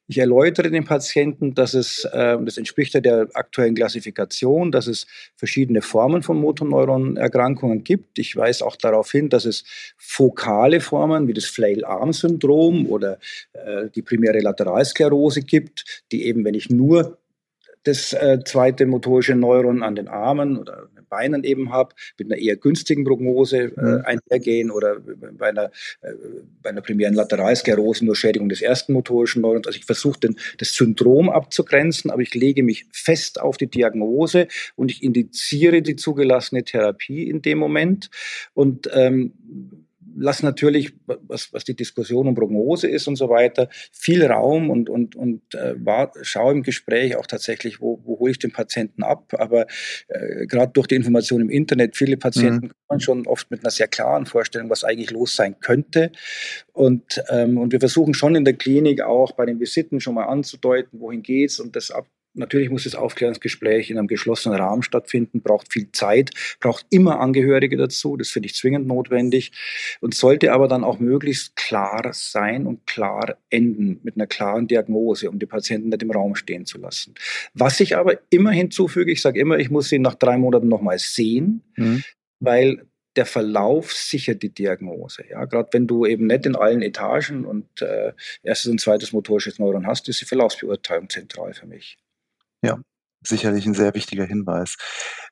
Ich 0.09 0.19
erläutere 0.19 0.71
den 0.71 0.85
Patienten, 0.85 1.55
dass 1.55 1.73
es, 1.73 2.05
äh, 2.13 2.37
das 2.45 2.59
entspricht 2.59 2.93
ja 2.93 3.01
der 3.01 3.29
aktuellen 3.33 3.75
Klassifikation, 3.75 4.71
dass 4.71 4.87
es 4.87 5.07
verschiedene 5.37 5.81
Formen 5.81 6.23
von 6.23 6.39
Motorneuronerkrankungen 6.39 7.83
gibt. 7.83 8.19
Ich 8.19 8.37
weise 8.37 8.67
auch 8.67 8.77
darauf 8.77 9.11
hin, 9.11 9.31
dass 9.31 9.47
es 9.47 9.65
fokale 9.97 10.81
Formen 10.81 11.29
wie 11.29 11.33
das 11.33 11.47
Flail-Arm-Syndrom 11.47 12.87
oder 12.89 13.19
äh, 13.55 13.89
die 13.95 14.03
primäre 14.03 14.41
Lateralsklerose 14.41 15.41
gibt, 15.41 16.03
die 16.13 16.25
eben, 16.25 16.45
wenn 16.45 16.55
ich 16.55 16.69
nur 16.69 17.22
das 17.85 18.13
äh, 18.13 18.39
zweite 18.45 18.87
motorische 18.87 19.35
Neuron 19.35 19.83
an 19.83 19.95
den 19.95 20.09
Armen 20.09 20.57
oder 20.57 20.89
den 20.97 21.07
Beinen 21.07 21.45
eben 21.45 21.73
habe, 21.73 21.95
mit 22.19 22.31
einer 22.31 22.41
eher 22.41 22.57
günstigen 22.57 23.05
Prognose 23.05 23.59
äh, 23.59 23.81
mhm. 23.81 24.03
einhergehen 24.05 24.71
oder 24.71 24.97
bei 25.01 25.49
einer, 25.49 25.71
äh, 26.01 26.13
bei 26.63 26.71
einer 26.71 26.81
primären 26.81 27.15
Lateralsklerose 27.15 28.05
nur 28.05 28.17
Schädigung 28.17 28.49
des 28.49 28.63
ersten 28.63 28.93
motorischen 28.93 29.43
Neurons. 29.43 29.67
Also 29.67 29.79
ich 29.79 29.85
versuche 29.85 30.31
das 30.59 30.75
Syndrom 30.75 31.29
abzugrenzen, 31.29 32.11
aber 32.11 32.23
ich 32.23 32.35
lege 32.35 32.63
mich 32.63 32.87
fest 32.93 33.41
auf 33.41 33.57
die 33.57 33.69
Diagnose 33.69 34.49
und 34.77 34.91
ich 34.91 35.03
indiziere 35.03 35.83
die 35.83 35.97
zugelassene 35.97 36.65
Therapie 36.65 37.29
in 37.29 37.43
dem 37.43 37.59
Moment. 37.59 38.11
Und 38.55 38.89
ähm, 38.93 39.33
lasse 40.17 40.45
natürlich, 40.45 40.95
was, 41.07 41.53
was 41.53 41.65
die 41.65 41.77
Diskussion 41.77 42.29
und 42.29 42.35
Prognose 42.35 42.89
ist 42.89 43.09
und 43.09 43.17
so 43.17 43.29
weiter, 43.29 43.69
viel 43.93 44.25
Raum 44.25 44.71
und, 44.71 44.89
und, 44.89 45.17
und 45.17 45.55
äh, 45.55 45.75
war, 45.85 46.13
schaue 46.23 46.53
im 46.53 46.63
Gespräch 46.63 47.17
auch 47.17 47.27
tatsächlich, 47.27 47.81
wo, 47.81 48.01
wo 48.05 48.19
hole 48.19 48.33
ich 48.33 48.39
den 48.39 48.53
Patienten 48.53 49.03
ab. 49.03 49.35
Aber 49.39 49.67
äh, 50.09 50.47
gerade 50.47 50.73
durch 50.73 50.87
die 50.87 50.95
Information 50.95 51.41
im 51.41 51.51
Internet, 51.51 51.97
viele 51.97 52.17
Patienten 52.17 52.67
mhm. 52.67 52.73
kommen 52.89 53.01
schon 53.01 53.27
oft 53.27 53.51
mit 53.51 53.61
einer 53.61 53.71
sehr 53.71 53.89
klaren 53.89 54.27
Vorstellung, 54.27 54.71
was 54.71 54.85
eigentlich 54.85 55.11
los 55.11 55.37
sein 55.37 55.59
könnte. 55.61 56.13
Und, 56.73 57.23
ähm, 57.31 57.59
und 57.59 57.73
wir 57.73 57.81
versuchen 57.81 58.15
schon 58.15 58.35
in 58.35 58.45
der 58.45 58.55
Klinik 58.55 59.03
auch 59.03 59.33
bei 59.33 59.47
den 59.47 59.61
Visiten 59.61 60.01
schon 60.01 60.15
mal 60.15 60.27
anzudeuten, 60.27 61.01
wohin 61.01 61.23
geht's 61.23 61.61
und 61.61 61.77
das 61.77 61.91
ab, 61.91 62.07
Natürlich 62.35 62.71
muss 62.71 62.85
das 62.85 62.95
Aufklärungsgespräch 62.95 63.91
in 63.91 63.99
einem 63.99 64.07
geschlossenen 64.07 64.59
Rahmen 64.59 64.83
stattfinden, 64.83 65.43
braucht 65.43 65.71
viel 65.71 65.93
Zeit, 65.93 66.31
braucht 66.61 66.87
immer 66.89 67.21
Angehörige 67.21 67.77
dazu, 67.77 68.17
das 68.17 68.31
finde 68.31 68.47
ich 68.47 68.55
zwingend 68.55 68.87
notwendig 68.87 69.53
und 70.01 70.15
sollte 70.15 70.53
aber 70.53 70.67
dann 70.67 70.83
auch 70.83 70.99
möglichst 70.99 71.57
klar 71.57 72.11
sein 72.13 72.67
und 72.67 72.87
klar 72.87 73.37
enden 73.51 74.01
mit 74.03 74.17
einer 74.17 74.27
klaren 74.27 74.67
Diagnose, 74.67 75.29
um 75.29 75.39
die 75.39 75.47
Patienten 75.47 75.91
nicht 75.91 76.03
im 76.03 76.11
Raum 76.11 76.35
stehen 76.35 76.65
zu 76.65 76.79
lassen. 76.79 77.15
Was 77.53 77.81
ich 77.81 77.97
aber 77.97 78.19
immer 78.31 78.51
hinzufüge, 78.51 79.13
ich 79.13 79.21
sage 79.21 79.39
immer, 79.39 79.59
ich 79.59 79.71
muss 79.71 79.91
sie 79.91 79.99
nach 79.99 80.15
drei 80.15 80.39
Monaten 80.39 80.69
nochmal 80.69 80.99
sehen, 80.99 81.63
mhm. 81.77 82.03
weil 82.41 82.87
der 83.17 83.27
Verlauf 83.27 83.93
sichert 83.93 84.43
die 84.43 84.55
Diagnose. 84.55 85.25
Ja, 85.29 85.45
gerade 85.45 85.69
wenn 85.73 85.87
du 85.87 86.07
eben 86.07 86.27
nicht 86.27 86.47
in 86.47 86.57
allen 86.57 86.81
Etagen 86.81 87.45
und 87.45 87.83
äh, 87.83 88.13
erstes 88.43 88.71
und 88.71 88.81
zweites 88.81 89.13
motorisches 89.13 89.59
Neuron 89.59 89.87
hast, 89.87 90.09
ist 90.09 90.23
die 90.23 90.25
Verlaufsbeurteilung 90.25 91.11
zentral 91.11 91.53
für 91.53 91.67
mich. 91.67 91.99
Ja, 92.63 92.79
sicherlich 93.27 93.67
ein 93.67 93.75
sehr 93.75 93.95
wichtiger 93.95 94.25
Hinweis. 94.25 94.77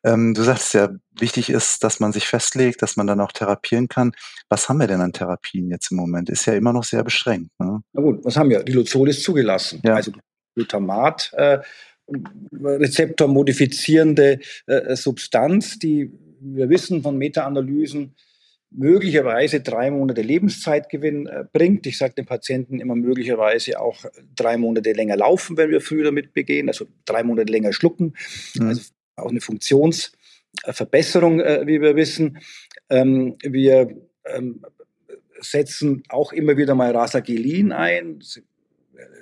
Ähm, 0.04 0.34
du 0.34 0.42
sagst 0.42 0.75
ja, 0.75 0.90
wichtig 1.18 1.50
ist, 1.50 1.84
dass 1.84 2.00
man 2.00 2.12
sich 2.12 2.26
festlegt, 2.26 2.82
dass 2.82 2.96
man 2.96 3.06
dann 3.06 3.20
auch 3.20 3.32
therapieren 3.32 3.88
kann. 3.88 4.12
Was 4.49 4.68
haben 4.68 4.78
wir 4.78 4.87
denn 4.87 5.00
an 5.00 5.12
Therapien 5.12 5.68
jetzt 5.70 5.90
im 5.90 5.96
Moment? 5.96 6.30
Ist 6.30 6.46
ja 6.46 6.54
immer 6.54 6.72
noch 6.72 6.84
sehr 6.84 7.04
beschränkt. 7.04 7.50
Ne? 7.58 7.80
Na 7.92 8.02
gut, 8.02 8.25
was 8.25 8.37
haben 8.37 8.50
wir? 8.50 8.66
Riluzol 8.66 9.08
ist 9.10 9.22
zugelassen. 9.22 9.80
Ja. 9.84 9.94
Also 9.94 10.12
Glutamat, 10.54 11.32
äh, 11.34 11.58
rezeptormodifizierende 12.52 14.40
äh, 14.66 14.96
Substanz, 14.96 15.78
die 15.78 16.12
wir 16.40 16.68
wissen 16.68 17.02
von 17.02 17.16
Meta-Analysen, 17.18 18.16
möglicherweise 18.71 19.61
drei 19.61 19.91
Monate 19.91 20.23
Lebenszeitgewinn 20.23 21.27
äh, 21.27 21.45
bringt. 21.53 21.87
Ich 21.87 21.99
sage 21.99 22.15
den 22.15 22.27
Patienten 22.27 22.81
immer 22.81 22.95
möglicherweise 22.95 23.81
auch 23.81 24.05
drei 24.35 24.57
Monate 24.57 24.93
länger 24.93 25.17
laufen, 25.17 25.57
wenn 25.57 25.71
wir 25.71 25.81
früh 25.81 26.05
damit 26.05 26.33
begehen, 26.33 26.69
also 26.69 26.87
drei 27.05 27.25
Monate 27.25 27.50
länger 27.50 27.73
schlucken. 27.73 28.15
Mhm. 28.55 28.69
Also 28.69 28.83
auch 29.17 29.31
eine 29.31 29.41
Funktionsverbesserung, 29.41 31.41
äh, 31.41 31.67
wie 31.67 31.81
wir 31.81 31.97
wissen. 31.97 32.39
Ähm, 32.89 33.37
wir 33.43 33.97
ähm, 34.25 34.65
setzen 35.41 36.05
auch 36.09 36.33
immer 36.33 36.57
wieder 36.57 36.75
mal 36.75 36.95
Rasagelin 36.95 37.73
ein. 37.73 38.21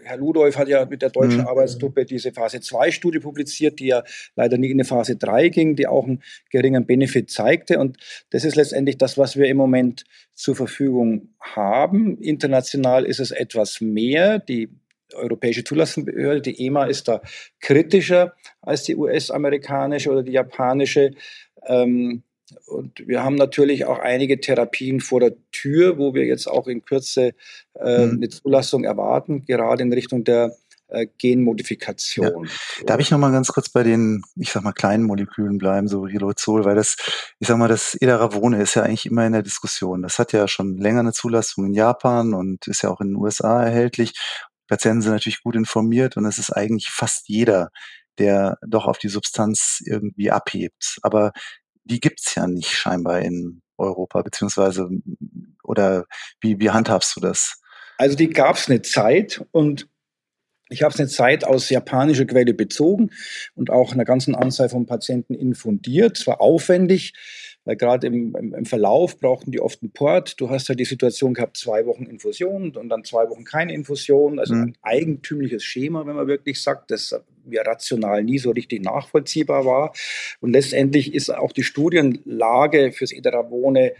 Herr 0.04 0.16
Ludolf 0.16 0.56
hat 0.56 0.68
ja 0.68 0.84
mit 0.86 1.02
der 1.02 1.10
deutschen 1.10 1.42
mhm. 1.42 1.48
Arbeitsgruppe 1.48 2.04
diese 2.04 2.32
Phase 2.32 2.60
2 2.60 2.90
Studie 2.90 3.18
publiziert, 3.18 3.78
die 3.78 3.88
ja 3.88 4.02
leider 4.36 4.56
nie 4.58 4.68
in 4.70 4.76
eine 4.76 4.84
Phase 4.84 5.16
3 5.16 5.48
ging, 5.48 5.76
die 5.76 5.86
auch 5.86 6.06
einen 6.06 6.22
geringen 6.50 6.86
Benefit 6.86 7.30
zeigte. 7.30 7.78
Und 7.78 7.98
das 8.30 8.44
ist 8.44 8.56
letztendlich 8.56 8.98
das, 8.98 9.18
was 9.18 9.36
wir 9.36 9.46
im 9.46 9.56
Moment 9.56 10.04
zur 10.34 10.56
Verfügung 10.56 11.34
haben. 11.40 12.18
International 12.18 13.04
ist 13.04 13.20
es 13.20 13.30
etwas 13.30 13.80
mehr. 13.80 14.38
Die 14.38 14.70
Europäische 15.14 15.64
Zulassungsbehörde, 15.64 16.42
die 16.42 16.66
EMA, 16.66 16.86
ist 16.86 17.08
da 17.08 17.22
kritischer 17.60 18.34
als 18.60 18.82
die 18.82 18.96
US-amerikanische 18.96 20.10
oder 20.10 20.22
die 20.22 20.32
japanische. 20.32 21.12
Ähm, 21.66 22.22
und 22.66 23.06
wir 23.06 23.22
haben 23.24 23.34
natürlich 23.34 23.84
auch 23.84 23.98
einige 23.98 24.40
Therapien 24.40 25.00
vor 25.00 25.20
der 25.20 25.34
Tür, 25.52 25.98
wo 25.98 26.14
wir 26.14 26.24
jetzt 26.24 26.46
auch 26.46 26.66
in 26.66 26.84
Kürze 26.84 27.34
äh, 27.74 28.06
mhm. 28.06 28.16
eine 28.16 28.28
Zulassung 28.28 28.84
erwarten, 28.84 29.44
gerade 29.44 29.82
in 29.82 29.92
Richtung 29.92 30.24
der 30.24 30.56
äh, 30.88 31.06
Genmodifikation. 31.18 32.46
Ja. 32.46 32.84
Darf 32.86 33.00
ich 33.00 33.10
noch 33.10 33.18
mal 33.18 33.32
ganz 33.32 33.48
kurz 33.48 33.68
bei 33.68 33.82
den, 33.82 34.22
ich 34.36 34.50
sag 34.50 34.62
mal, 34.62 34.72
kleinen 34.72 35.04
Molekülen 35.04 35.58
bleiben, 35.58 35.88
so 35.88 36.00
Riluzol, 36.00 36.64
weil 36.64 36.76
das, 36.76 36.96
ich 37.38 37.48
sag 37.48 37.58
mal, 37.58 37.68
das 37.68 37.94
Edaravone 37.94 38.62
ist 38.62 38.74
ja 38.74 38.82
eigentlich 38.82 39.06
immer 39.06 39.26
in 39.26 39.32
der 39.32 39.42
Diskussion. 39.42 40.02
Das 40.02 40.18
hat 40.18 40.32
ja 40.32 40.48
schon 40.48 40.78
länger 40.78 41.00
eine 41.00 41.12
Zulassung 41.12 41.66
in 41.66 41.74
Japan 41.74 42.34
und 42.34 42.66
ist 42.66 42.82
ja 42.82 42.90
auch 42.90 43.00
in 43.00 43.08
den 43.08 43.16
USA 43.16 43.62
erhältlich. 43.62 44.14
Patienten 44.66 45.02
sind 45.02 45.12
natürlich 45.12 45.42
gut 45.42 45.56
informiert 45.56 46.16
und 46.16 46.26
es 46.26 46.38
ist 46.38 46.50
eigentlich 46.50 46.88
fast 46.88 47.28
jeder, 47.28 47.70
der 48.18 48.58
doch 48.66 48.86
auf 48.86 48.98
die 48.98 49.08
Substanz 49.08 49.82
irgendwie 49.84 50.30
abhebt. 50.30 50.98
Aber 51.02 51.32
die 51.88 52.00
gibt's 52.00 52.34
ja 52.34 52.46
nicht 52.46 52.70
scheinbar 52.70 53.20
in 53.20 53.62
Europa, 53.76 54.22
beziehungsweise 54.22 54.88
oder 55.62 56.06
wie, 56.40 56.58
wie 56.58 56.70
handhabst 56.70 57.16
du 57.16 57.20
das? 57.20 57.60
Also 57.96 58.16
die 58.16 58.30
gab 58.30 58.56
es 58.56 58.68
eine 58.68 58.82
Zeit 58.82 59.44
und 59.50 59.88
ich 60.70 60.82
habe 60.82 60.92
es 60.92 61.00
eine 61.00 61.08
Zeit 61.08 61.44
aus 61.44 61.70
japanischer 61.70 62.26
Quelle 62.26 62.54
bezogen 62.54 63.10
und 63.54 63.70
auch 63.70 63.92
einer 63.92 64.04
ganzen 64.04 64.34
Anzahl 64.34 64.68
von 64.68 64.86
Patienten 64.86 65.34
infundiert. 65.34 66.18
Es 66.18 66.26
war 66.26 66.40
aufwendig, 66.40 67.14
weil 67.68 67.76
gerade 67.76 68.06
im, 68.06 68.34
im, 68.34 68.54
im, 68.54 68.64
Verlauf 68.64 69.20
brauchten 69.20 69.50
die 69.50 69.60
oft 69.60 69.82
einen 69.82 69.90
Port. 69.90 70.40
Du 70.40 70.48
hast 70.48 70.68
ja 70.68 70.68
halt 70.70 70.80
die 70.80 70.86
Situation 70.86 71.34
gehabt, 71.34 71.58
zwei 71.58 71.84
Wochen 71.84 72.06
Infusion 72.06 72.74
und 72.74 72.88
dann 72.88 73.04
zwei 73.04 73.28
Wochen 73.28 73.44
keine 73.44 73.74
Infusion. 73.74 74.38
Also 74.38 74.54
mhm. 74.54 74.62
ein 74.62 74.76
eigentümliches 74.80 75.64
Schema, 75.64 76.06
wenn 76.06 76.16
man 76.16 76.26
wirklich 76.26 76.62
sagt, 76.62 76.90
das 76.90 77.14
mir 77.44 77.60
rational 77.66 78.24
nie 78.24 78.38
so 78.38 78.52
richtig 78.52 78.82
nachvollziehbar 78.82 79.66
war. 79.66 79.92
Und 80.40 80.52
letztendlich 80.52 81.12
ist 81.12 81.28
auch 81.28 81.52
die 81.52 81.62
Studienlage 81.62 82.90
fürs 82.92 83.12
Edaravone 83.12 83.92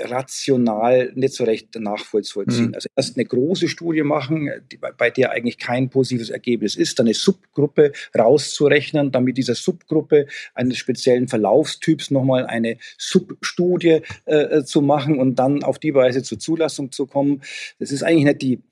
rational 0.00 1.12
nicht 1.14 1.34
so 1.34 1.44
recht 1.44 1.74
nachvollziehen. 1.78 2.68
Mhm. 2.68 2.74
Also 2.74 2.88
erst 2.96 3.16
eine 3.16 3.24
große 3.24 3.68
Studie 3.68 4.02
machen, 4.02 4.50
die, 4.70 4.78
bei 4.78 5.10
der 5.10 5.30
eigentlich 5.30 5.58
kein 5.58 5.90
positives 5.90 6.30
Ergebnis 6.30 6.76
ist, 6.76 6.98
dann 6.98 7.06
eine 7.06 7.14
Subgruppe 7.14 7.92
rauszurechnen, 8.16 9.12
dann 9.12 9.24
mit 9.24 9.36
dieser 9.36 9.54
Subgruppe 9.54 10.26
eines 10.54 10.78
speziellen 10.78 11.28
Verlaufstyps 11.28 12.10
nochmal 12.10 12.46
eine 12.46 12.78
Substudie 12.98 14.02
äh, 14.24 14.62
zu 14.62 14.82
machen 14.82 15.18
und 15.18 15.36
dann 15.36 15.62
auf 15.62 15.78
die 15.78 15.94
Weise 15.94 16.22
zur 16.22 16.38
Zulassung 16.38 16.92
zu 16.92 17.06
kommen. 17.06 17.42
Das 17.78 17.92
ist 17.92 18.02
eigentlich 18.02 18.24
nicht 18.24 18.42
die 18.42 18.62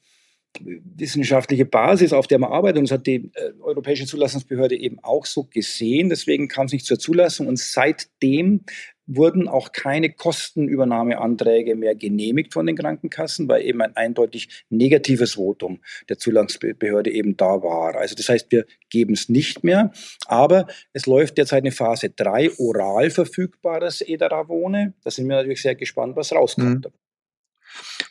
wissenschaftliche 0.61 1.65
Basis, 1.65 2.13
auf 2.13 2.27
der 2.27 2.39
man 2.39 2.53
arbeitet. 2.53 2.79
Und 2.79 2.91
das 2.91 2.99
hat 2.99 3.07
die 3.07 3.31
äh, 3.35 3.53
Europäische 3.61 4.07
Zulassungsbehörde 4.07 4.77
eben 4.77 4.99
auch 5.03 5.27
so 5.27 5.45
gesehen. 5.45 6.09
Deswegen 6.09 6.49
kam 6.49 6.67
es 6.67 6.73
nicht 6.73 6.87
zur 6.87 6.99
Zulassung. 6.99 7.47
Und 7.47 7.59
seitdem 7.59 8.65
wurden 9.09 9.49
auch 9.49 9.73
keine 9.73 10.13
Kostenübernahmeanträge 10.13 11.75
mehr 11.75 11.95
genehmigt 11.95 12.53
von 12.53 12.67
den 12.67 12.77
Krankenkassen, 12.77 13.49
weil 13.49 13.65
eben 13.65 13.81
ein 13.81 13.97
eindeutig 13.97 14.65
negatives 14.71 15.35
Votum 15.35 15.81
der 16.09 16.19
Zulassungsbehörde 16.19 17.11
eben 17.11 17.37
da 17.37 17.63
war. 17.63 17.97
Also 17.97 18.15
das 18.15 18.29
heißt, 18.29 18.53
wir 18.53 18.67
geben 18.91 19.15
es 19.15 19.29
nicht 19.29 19.65
mehr, 19.65 19.91
aber 20.27 20.67
es 20.93 21.07
läuft 21.07 21.39
derzeit 21.39 21.63
eine 21.63 21.73
Phase 21.73 22.11
3 22.11 22.59
oral 22.59 23.11
verfügbares 23.11 24.03
Edaravone. 24.03 24.93
Da 25.03 25.11
sind 25.11 25.27
wir 25.29 25.37
natürlich 25.37 25.63
sehr 25.63 25.75
gespannt, 25.75 26.15
was 26.15 26.33
rauskommt. 26.33 26.87
Mhm. 26.87 26.93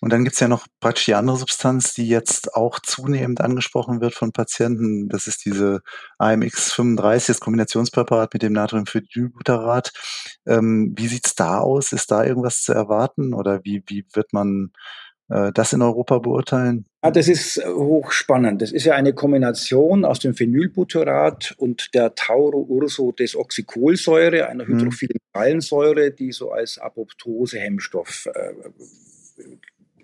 Und 0.01 0.13
dann 0.13 0.23
gibt's 0.23 0.39
ja 0.39 0.47
noch 0.47 0.67
praktisch 0.79 1.05
die 1.05 1.15
andere 1.15 1.37
Substanz, 1.37 1.93
die 1.93 2.07
jetzt 2.07 2.55
auch 2.55 2.79
zunehmend 2.79 3.41
angesprochen 3.41 4.01
wird 4.01 4.13
von 4.13 4.31
Patienten. 4.31 5.09
Das 5.09 5.27
ist 5.27 5.45
diese 5.45 5.81
AMX 6.17 6.73
35, 6.73 7.27
das 7.27 7.39
Kombinationspräparat 7.39 8.33
mit 8.33 8.43
dem 8.43 8.53
Natriumphenylbutyrat. 8.53 9.91
Ähm, 10.45 10.93
wie 10.97 11.07
sieht's 11.07 11.35
da 11.35 11.59
aus? 11.59 11.91
Ist 11.91 12.11
da 12.11 12.23
irgendwas 12.23 12.61
zu 12.61 12.73
erwarten 12.73 13.33
oder 13.33 13.61
wie, 13.63 13.83
wie 13.87 14.05
wird 14.13 14.33
man 14.33 14.71
äh, 15.29 15.51
das 15.53 15.73
in 15.73 15.81
Europa 15.81 16.19
beurteilen? 16.19 16.85
Ja, 17.03 17.11
das 17.11 17.27
ist 17.27 17.61
hochspannend. 17.65 18.61
Das 18.61 18.71
ist 18.71 18.85
ja 18.85 18.95
eine 18.95 19.11
Kombination 19.13 20.05
aus 20.05 20.19
dem 20.19 20.35
Phenylbutyrat 20.35 21.53
und 21.57 21.93
der 21.93 22.15
Tauroursodesoxycholsäure, 22.15 24.47
einer 24.47 24.63
mhm. 24.65 24.79
hydrophilen 24.79 25.17
Gallensäure, 25.33 26.11
die 26.11 26.31
so 26.31 26.51
als 26.51 26.77
Apoptose-Hemmstoff 26.77 28.29
äh, 28.33 28.53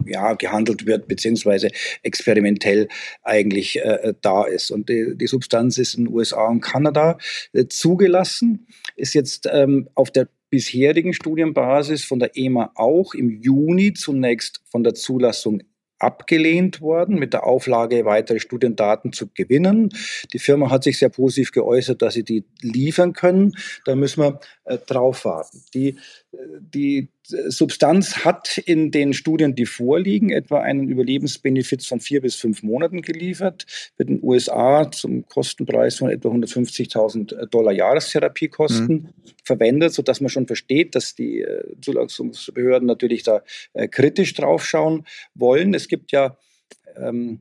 ja, 0.05 0.33
gehandelt 0.33 0.85
wird, 0.85 1.07
beziehungsweise 1.07 1.69
experimentell 2.01 2.87
eigentlich 3.21 3.79
äh, 3.79 4.13
da 4.21 4.43
ist. 4.43 4.71
Und 4.71 4.89
die, 4.89 5.15
die, 5.15 5.27
Substanz 5.27 5.77
ist 5.77 5.95
in 5.95 6.05
den 6.05 6.13
USA 6.13 6.47
und 6.47 6.61
Kanada 6.61 7.17
äh, 7.53 7.67
zugelassen, 7.67 8.67
ist 8.95 9.13
jetzt 9.13 9.47
ähm, 9.51 9.89
auf 9.95 10.11
der 10.11 10.27
bisherigen 10.49 11.13
Studienbasis 11.13 12.03
von 12.03 12.19
der 12.19 12.31
EMA 12.35 12.71
auch 12.75 13.13
im 13.13 13.29
Juni 13.29 13.93
zunächst 13.93 14.61
von 14.69 14.83
der 14.83 14.93
Zulassung 14.93 15.63
abgelehnt 16.03 16.81
worden, 16.81 17.17
mit 17.17 17.33
der 17.33 17.45
Auflage, 17.45 18.05
weitere 18.05 18.39
Studiendaten 18.39 19.13
zu 19.13 19.29
gewinnen. 19.33 19.89
Die 20.33 20.39
Firma 20.39 20.69
hat 20.69 20.83
sich 20.83 20.99
sehr 20.99 21.09
positiv 21.09 21.53
geäußert, 21.53 22.01
dass 22.01 22.13
sie 22.13 22.23
die 22.23 22.43
liefern 22.61 23.13
können. 23.13 23.53
Da 23.85 23.95
müssen 23.95 24.21
wir 24.21 24.39
äh, 24.65 24.77
drauf 24.77 25.23
warten. 25.25 25.63
Die, 25.73 25.97
äh, 26.33 26.37
die 26.59 27.09
Substanz 27.25 28.25
hat 28.25 28.57
in 28.57 28.91
den 28.91 29.13
Studien, 29.13 29.55
die 29.55 29.65
vorliegen, 29.65 30.29
etwa 30.29 30.61
einen 30.61 30.89
Überlebensbenefit 30.89 31.85
von 31.85 31.99
vier 31.99 32.21
bis 32.21 32.35
fünf 32.35 32.63
Monaten 32.63 33.01
geliefert, 33.01 33.65
wird 33.97 34.09
in 34.09 34.17
den 34.17 34.23
USA 34.23 34.91
zum 34.91 35.25
Kostenpreis 35.27 35.95
von 35.97 36.09
etwa 36.09 36.29
150.000 36.29 37.45
Dollar 37.45 37.71
Jahrestherapie 37.71 38.49
kosten, 38.49 38.93
mhm. 38.93 39.09
verwendet, 39.43 39.93
sodass 39.93 40.19
man 40.19 40.29
schon 40.29 40.47
versteht, 40.47 40.95
dass 40.95 41.15
die 41.15 41.41
äh, 41.41 41.63
Zulassungsbehörden 41.81 42.87
natürlich 42.87 43.23
da 43.23 43.41
äh, 43.73 43.87
kritisch 43.87 44.33
draufschauen 44.33 45.05
wollen. 45.33 45.73
Es 45.73 45.87
gibt 45.87 46.11
ja 46.11 46.37
ähm, 46.97 47.39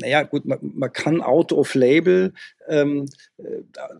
naja, 0.00 0.22
gut, 0.22 0.44
man, 0.44 0.58
man 0.60 0.92
kann 0.92 1.20
out 1.20 1.52
of 1.52 1.74
label 1.74 2.32
ähm, 2.68 3.06
äh, 3.38 3.42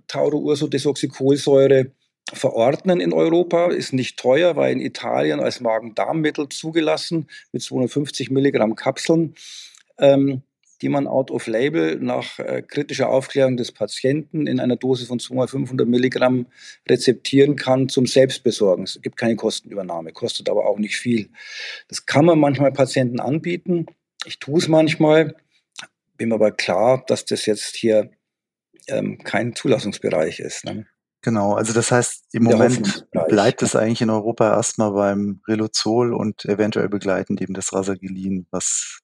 Tauroursodesoxycholsäure 0.06 1.90
verordnen 2.34 3.00
in 3.00 3.12
Europa, 3.12 3.70
ist 3.70 3.92
nicht 3.92 4.18
teuer, 4.18 4.56
weil 4.56 4.72
in 4.72 4.80
Italien 4.80 5.40
als 5.40 5.60
Magen-Darm-Mittel 5.60 6.48
zugelassen 6.48 7.28
mit 7.52 7.62
250 7.62 8.30
Milligramm 8.30 8.74
Kapseln, 8.74 9.34
ähm, 9.98 10.42
die 10.80 10.88
man 10.88 11.06
out 11.06 11.30
of 11.30 11.46
label 11.46 11.96
nach 11.96 12.38
äh, 12.38 12.62
kritischer 12.62 13.08
Aufklärung 13.08 13.56
des 13.56 13.72
Patienten 13.72 14.46
in 14.46 14.60
einer 14.60 14.76
Dosis 14.76 15.08
von 15.08 15.18
500 15.18 15.88
Milligramm 15.88 16.46
rezeptieren 16.88 17.56
kann 17.56 17.88
zum 17.88 18.06
Selbstbesorgen. 18.06 18.84
Es 18.84 19.00
gibt 19.02 19.16
keine 19.16 19.36
Kostenübernahme, 19.36 20.12
kostet 20.12 20.48
aber 20.48 20.66
auch 20.66 20.78
nicht 20.78 20.96
viel. 20.96 21.30
Das 21.88 22.06
kann 22.06 22.24
man 22.24 22.38
manchmal 22.38 22.72
Patienten 22.72 23.20
anbieten. 23.20 23.86
Ich 24.24 24.38
tue 24.38 24.58
es 24.58 24.68
manchmal, 24.68 25.36
bin 26.16 26.28
mir 26.28 26.36
aber 26.36 26.52
klar, 26.52 27.04
dass 27.06 27.24
das 27.24 27.46
jetzt 27.46 27.74
hier 27.74 28.10
ähm, 28.88 29.18
kein 29.18 29.54
Zulassungsbereich 29.54 30.40
ist. 30.40 30.64
Ne? 30.64 30.86
Genau, 31.28 31.52
also 31.52 31.74
das 31.74 31.92
heißt, 31.92 32.24
im 32.32 32.44
Moment 32.44 33.06
bleibt 33.28 33.60
es 33.60 33.76
eigentlich 33.76 34.00
in 34.00 34.08
Europa 34.08 34.50
erstmal 34.50 34.92
beim 34.92 35.42
Relozol 35.46 36.14
und 36.14 36.46
eventuell 36.46 36.88
begleitend 36.88 37.42
eben 37.42 37.52
das 37.52 37.74
Rasagilin, 37.74 38.46
was 38.50 39.00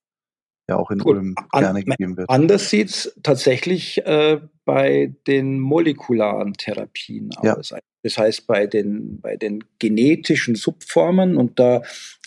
ja 0.67 0.77
auch 0.77 0.91
in 0.91 1.01
Gut, 1.01 1.17
Ulm 1.17 1.35
gerne 1.53 1.85
gegeben 1.85 2.17
wird. 2.17 2.31
Anders 2.31 2.71
sieht 2.71 2.89
es 2.89 3.15
tatsächlich 3.23 4.07
äh, 4.07 4.41
bei 4.65 5.15
den 5.27 5.61
molekularen 5.61 6.55
Therapien 6.55 7.29
aus. 7.37 7.69
Ja. 7.69 7.79
Das 8.05 8.19
heißt, 8.19 8.47
bei 8.47 8.67
den, 8.67 9.19
bei 9.23 9.37
den 9.37 9.65
genetischen 9.79 10.57
Subformen, 10.57 11.39
und 11.39 11.59
da 11.59 11.81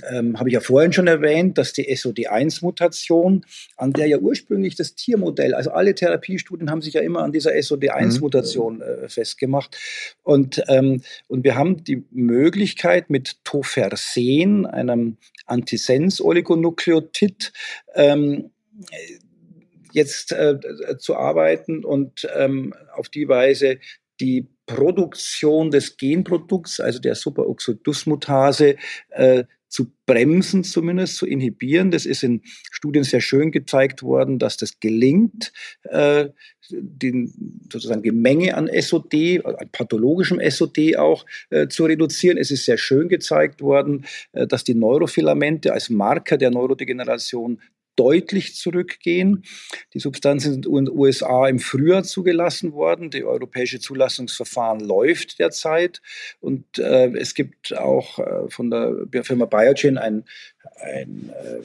ähm, 0.09 0.39
habe 0.39 0.49
ich 0.49 0.53
ja 0.53 0.59
vorhin 0.59 0.91
schon 0.91 1.05
erwähnt, 1.05 1.59
dass 1.59 1.71
die 1.71 1.87
SOD1-Mutation, 1.87 3.45
an 3.77 3.93
der 3.93 4.07
ja 4.07 4.17
ursprünglich 4.17 4.75
das 4.75 4.95
Tiermodell, 4.95 5.53
also 5.53 5.69
alle 5.69 5.93
Therapiestudien 5.93 6.71
haben 6.71 6.81
sich 6.81 6.95
ja 6.95 7.01
immer 7.01 7.21
an 7.21 7.31
dieser 7.31 7.51
SOD1-Mutation 7.51 8.77
mhm. 8.77 8.81
äh, 8.81 9.07
festgemacht. 9.07 9.77
Und, 10.23 10.63
ähm, 10.67 11.03
und 11.27 11.43
wir 11.43 11.53
haben 11.53 11.83
die 11.83 12.03
Möglichkeit 12.09 13.11
mit 13.11 13.43
Tofersen, 13.43 14.65
einem 14.65 15.17
Antisens-Oligonukleotid, 15.45 17.53
ähm, 17.93 18.49
jetzt 19.91 20.31
äh, 20.31 20.57
zu 20.97 21.15
arbeiten 21.15 21.85
und 21.85 22.27
ähm, 22.35 22.73
auf 22.95 23.09
die 23.09 23.27
Weise 23.27 23.77
die 24.19 24.47
Produktion 24.67 25.71
des 25.71 25.97
Genprodukts, 25.97 26.79
also 26.79 26.99
der 26.99 27.15
Superoxidusmutase, 27.15 28.75
äh, 29.09 29.45
zu 29.69 29.91
bremsen, 30.05 30.63
zumindest 30.63 31.17
zu 31.17 31.25
inhibieren. 31.25 31.91
Das 31.91 32.05
ist 32.05 32.23
in 32.23 32.41
Studien 32.71 33.03
sehr 33.03 33.21
schön 33.21 33.51
gezeigt 33.51 34.01
worden, 34.01 34.39
dass 34.39 34.55
das 34.57 34.79
gelingt, 34.79 35.51
äh, 35.83 36.29
den, 36.69 37.61
sozusagen 37.71 38.01
die 38.01 38.11
Menge 38.11 38.55
an 38.55 38.69
SOD, 38.69 39.43
an 39.43 39.69
pathologischem 39.71 40.39
SOD 40.49 40.97
auch 40.97 41.25
äh, 41.49 41.67
zu 41.67 41.85
reduzieren. 41.85 42.37
Es 42.37 42.51
ist 42.51 42.65
sehr 42.65 42.77
schön 42.77 43.09
gezeigt 43.09 43.61
worden, 43.61 44.05
äh, 44.31 44.47
dass 44.47 44.63
die 44.63 44.75
Neurofilamente 44.75 45.73
als 45.73 45.89
Marker 45.89 46.37
der 46.37 46.51
Neurodegeneration 46.51 47.61
deutlich 47.97 48.55
zurückgehen. 48.55 49.43
Die 49.93 49.99
Substanzen 49.99 50.53
sind 50.53 50.65
in 50.65 50.85
den 50.85 50.89
USA 50.89 51.47
im 51.49 51.59
Frühjahr 51.59 52.03
zugelassen 52.03 52.71
worden. 52.71 53.09
Die 53.09 53.25
europäische 53.25 53.79
Zulassungsverfahren 53.79 54.79
läuft 54.79 55.39
derzeit. 55.39 56.01
Und 56.39 56.79
äh, 56.79 57.11
es 57.17 57.33
gibt 57.33 57.75
auch 57.75 58.19
äh, 58.19 58.49
von 58.49 58.69
der 58.69 59.23
Firma 59.23 59.45
Biogen 59.45 59.97
ein, 59.97 60.23
ein 60.79 61.33
äh, 61.35 61.61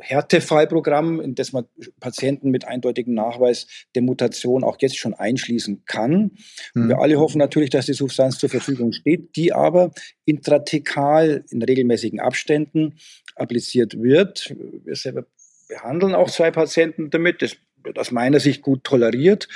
Härtefallprogramm, 0.00 1.20
in 1.20 1.34
das 1.34 1.52
man 1.52 1.64
Patienten 1.98 2.50
mit 2.50 2.64
eindeutigem 2.66 3.14
Nachweis 3.14 3.66
der 3.94 4.02
Mutation 4.02 4.62
auch 4.62 4.76
jetzt 4.80 4.96
schon 4.96 5.14
einschließen 5.14 5.82
kann. 5.86 6.32
Mhm. 6.74 6.88
Wir 6.88 6.98
alle 6.98 7.18
hoffen 7.18 7.38
natürlich, 7.38 7.70
dass 7.70 7.86
die 7.86 7.94
Substanz 7.94 8.38
zur 8.38 8.48
Verfügung 8.48 8.92
steht, 8.92 9.34
die 9.36 9.52
aber 9.52 9.90
intratekal 10.24 11.44
in 11.50 11.62
regelmäßigen 11.62 12.20
Abständen 12.20 12.94
appliziert 13.34 14.00
wird. 14.00 14.54
Wir 14.84 14.94
selber 14.94 15.26
behandeln 15.68 16.14
auch 16.14 16.30
zwei 16.30 16.50
Patienten 16.50 17.10
damit. 17.10 17.42
Das 17.42 17.56
wird 17.82 17.98
aus 17.98 18.10
meiner 18.10 18.40
Sicht 18.40 18.62
gut 18.62 18.84
toleriert. 18.84 19.48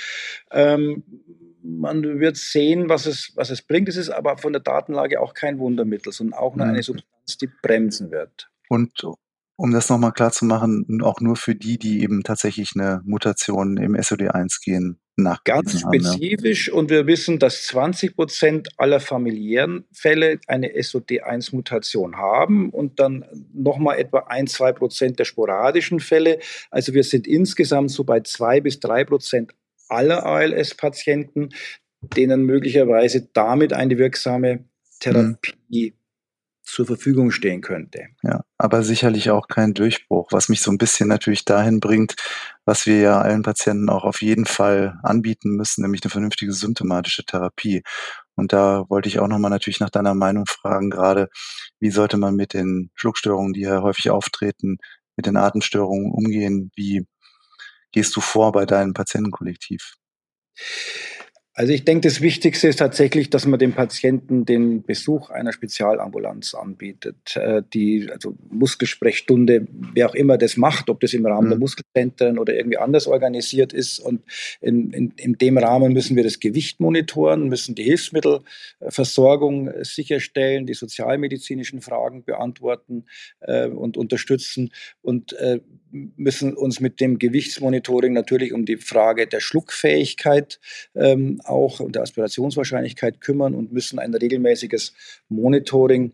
Ähm, 0.51 1.03
man 1.63 2.21
wird 2.21 2.37
sehen, 2.37 2.89
was 2.89 3.07
es, 3.07 3.33
was 3.35 3.51
es 3.51 3.63
bringt. 3.63 3.89
Es 3.89 3.97
ist 3.97 4.11
aber 4.11 4.37
von 4.39 4.53
der 4.53 4.63
Datenlage 4.63 5.21
auch 5.21 5.35
kein 5.35 5.59
Wundermittel, 5.59 6.13
sondern 6.13 6.39
auch 6.39 6.57
nur 6.57 6.67
eine 6.67 6.79
mhm. 6.79 6.83
Substanz, 6.83 7.39
die 7.41 7.51
bremsen 7.63 8.11
wird. 8.11 8.51
Und 8.69 9.05
um 9.57 9.73
das 9.73 9.89
nochmal 9.89 10.13
klar 10.13 10.33
zu 10.33 10.45
machen, 10.45 11.01
auch 11.03 11.21
nur 11.21 11.37
für 11.37 11.55
die, 11.55 11.79
die 11.79 12.03
eben 12.03 12.23
tatsächlich 12.25 12.73
eine 12.75 13.01
Mutation 13.05 13.77
im 13.77 13.95
SOD1-Gen 13.95 14.99
Ganz 15.45 15.81
spezifisch 15.81 16.69
haben, 16.69 16.75
ja. 16.75 16.81
und 16.81 16.91
wir 16.91 17.07
wissen, 17.07 17.39
dass 17.39 17.65
20 17.67 18.17
Prozent 18.17 18.69
aller 18.79 18.99
familiären 18.99 19.85
Fälle 19.93 20.41
eine 20.47 20.73
SOD1-Mutation 20.73 22.17
haben 22.17 22.71
und 22.71 22.99
dann 22.99 23.25
nochmal 23.53 23.99
etwa 23.99 24.21
ein, 24.29 24.47
zwei 24.47 24.73
Prozent 24.73 25.19
der 25.19 25.25
sporadischen 25.25 26.01
Fälle. 26.01 26.39
Also 26.71 26.95
wir 26.95 27.05
sind 27.05 27.27
insgesamt 27.27 27.91
so 27.91 28.05
bei 28.05 28.21
zwei 28.21 28.61
bis 28.61 28.81
drei 28.81 29.05
Prozent 29.05 29.53
aller 29.89 30.25
ALS-Patienten, 30.25 31.51
denen 32.17 32.45
möglicherweise 32.45 33.29
damit 33.33 33.73
eine 33.75 33.99
wirksame 33.99 34.65
Therapie 34.99 35.91
hm 35.91 36.02
zur 36.63 36.87
Verfügung 36.87 37.31
stehen 37.31 37.61
könnte. 37.61 38.07
Ja, 38.23 38.45
aber 38.57 38.83
sicherlich 38.83 39.31
auch 39.31 39.49
kein 39.49 39.75
Durchbruch, 39.75 40.29
was 40.31 40.49
mich 40.49 40.61
so 40.61 40.71
ein 40.71 40.79
bisschen 40.79 41.09
natürlich 41.09 41.45
dahin 41.45 41.81
bringt, 41.81 42.15
was 42.65 42.87
wir 42.87 42.99
ja 42.99 43.21
allen 43.21 43.43
Patienten 43.43 43.89
auch 43.89 44.05
auf 44.05 44.23
jeden 44.23 44.47
Fall 44.47 44.99
anbieten 45.03 45.57
müssen, 45.57 45.83
nämlich 45.83 46.03
eine 46.05 46.11
vernünftige 46.11 46.53
symptomatische 46.53 47.25
Therapie. 47.25 47.83
Und 48.35 48.53
da 48.53 48.85
wollte 48.89 49.09
ich 49.09 49.19
auch 49.19 49.29
nochmal 49.29 49.51
natürlich 49.51 49.81
nach 49.81 49.91
deiner 49.91 50.15
Meinung 50.15 50.47
fragen, 50.47 50.91
gerade 50.91 51.29
wie 51.81 51.91
sollte 51.91 52.17
man 52.17 52.35
mit 52.35 52.55
den 52.55 52.91
Schluckstörungen, 52.95 53.53
die 53.53 53.63
ja 53.63 53.83
häufig 53.83 54.11
auftreten, 54.11 54.79
mit 55.17 55.27
den 55.27 55.37
Atemstörungen 55.37 56.13
umgehen? 56.13 56.71
Wie 56.75 57.07
gehst 57.93 58.17
du 58.17 58.21
vor 58.21 58.53
bei 58.53 58.67
deinem 58.67 58.95
Patientenkollektiv? 58.95 59.95
Also 61.55 61.75
ich 61.75 61.85
denke, 61.85 62.09
das 62.09 62.23
Wichtigste 62.23 62.69
ist 62.69 62.79
tatsächlich, 62.79 63.29
dass 63.29 63.45
man 63.45 63.59
dem 63.59 63.75
Patienten 63.75 64.47
den 64.47 64.85
Besuch 64.85 65.29
einer 65.29 65.53
Spezialambulanz 65.53 66.55
anbietet, 66.55 67.37
äh, 67.37 67.63
die 67.75 68.09
also 68.11 68.35
Muskelsprechstunde, 68.49 69.67
wer 69.93 70.09
auch 70.09 70.15
immer 70.15 70.39
das 70.39 70.57
macht, 70.57 70.89
ob 70.89 71.01
das 71.01 71.13
im 71.13 71.27
Rahmen 71.27 71.49
mhm. 71.49 71.51
der 71.51 71.59
Muskelzentren 71.59 72.39
oder 72.39 72.55
irgendwie 72.55 72.79
anders 72.79 73.07
organisiert 73.07 73.75
ist. 73.75 73.99
Und 73.99 74.23
in, 74.63 74.93
in, 74.93 75.13
in 75.17 75.35
dem 75.35 75.59
Rahmen 75.59 75.93
müssen 75.93 76.17
wir 76.17 76.25
das 76.25 76.41
Gewicht 76.41 76.81
monitoren, 76.81 77.49
müssen 77.49 77.75
die 77.75 77.85
Hilfsmittelversorgung 77.85 79.71
sicherstellen, 79.83 80.65
die 80.65 80.75
sozialmedizinischen 80.75 81.83
Fragen 81.83 82.25
beantworten 82.25 83.05
äh, 83.41 83.69
und 83.69 83.99
unterstützen 83.99 84.73
und 85.03 85.35
äh, 85.35 85.61
müssen 85.93 86.55
uns 86.55 86.81
mit 86.81 87.01
dem 87.01 87.19
Gewichtsmonitoring 87.19 88.13
natürlich 88.13 88.53
um 88.53 88.65
die 88.65 88.79
Frage 88.79 89.27
der 89.27 89.41
Schluckfähigkeit 89.41 90.59
ähm, 90.95 91.41
auch 91.45 91.81
und 91.81 91.95
der 91.95 92.03
Aspirationswahrscheinlichkeit 92.03 93.21
kümmern 93.21 93.55
und 93.55 93.73
müssen 93.73 93.99
ein 93.99 94.15
regelmäßiges 94.15 94.95
Monitoring 95.29 96.13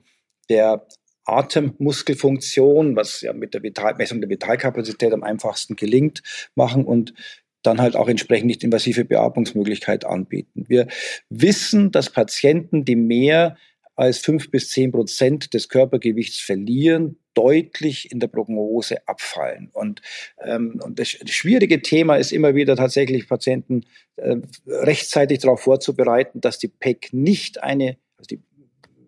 der 0.51 0.87
Atemmuskelfunktion, 1.25 2.97
was 2.97 3.21
ja 3.21 3.33
mit 3.33 3.55
der 3.55 3.63
Vital 3.63 3.95
Messung 3.97 4.21
der 4.21 4.31
Vitalkapazität 4.31 5.13
am 5.13 5.23
einfachsten 5.23 5.77
gelingt, 5.77 6.23
machen 6.55 6.85
und 6.85 7.15
dann 7.63 7.81
halt 7.81 7.97
auch 7.97 8.09
entsprechend 8.09 8.47
nicht 8.47 8.65
invasive 8.65 9.05
Beatmungsmöglichkeit 9.05 10.05
anbieten. 10.05 10.65
Wir 10.69 10.89
wissen, 11.29 11.91
dass 11.91 12.11
Patienten, 12.11 12.85
die 12.85 12.97
mehr 12.97 13.57
als 13.99 14.19
fünf 14.19 14.51
bis 14.51 14.71
zehn 14.71 14.93
Prozent 14.93 15.55
des 15.55 15.69
Körpergewichts 15.69 16.39
verlieren, 16.39 17.19
deutlich 17.35 18.13
in 18.13 18.21
der 18.21 18.29
Prognose 18.29 19.07
abfallen. 19.09 19.71
Und, 19.73 20.03
ähm, 20.45 20.81
und 20.85 21.01
das, 21.01 21.09
schwierige 21.09 21.83
Thema 21.83 22.17
ist 22.17 22.31
immer 22.31 22.55
wieder 22.55 22.77
tatsächlich 22.77 23.29
Patienten 23.29 23.87
äh, 24.17 24.37
rechtzeitig 24.67 25.41
darauf 25.41 25.61
vorzubereiten, 25.61 26.41
dass 26.41 26.59
die 26.59 26.69
PEC 26.69 27.13
nicht 27.13 27.61
eine, 27.63 27.97
also 28.17 28.37
die, 28.37 28.43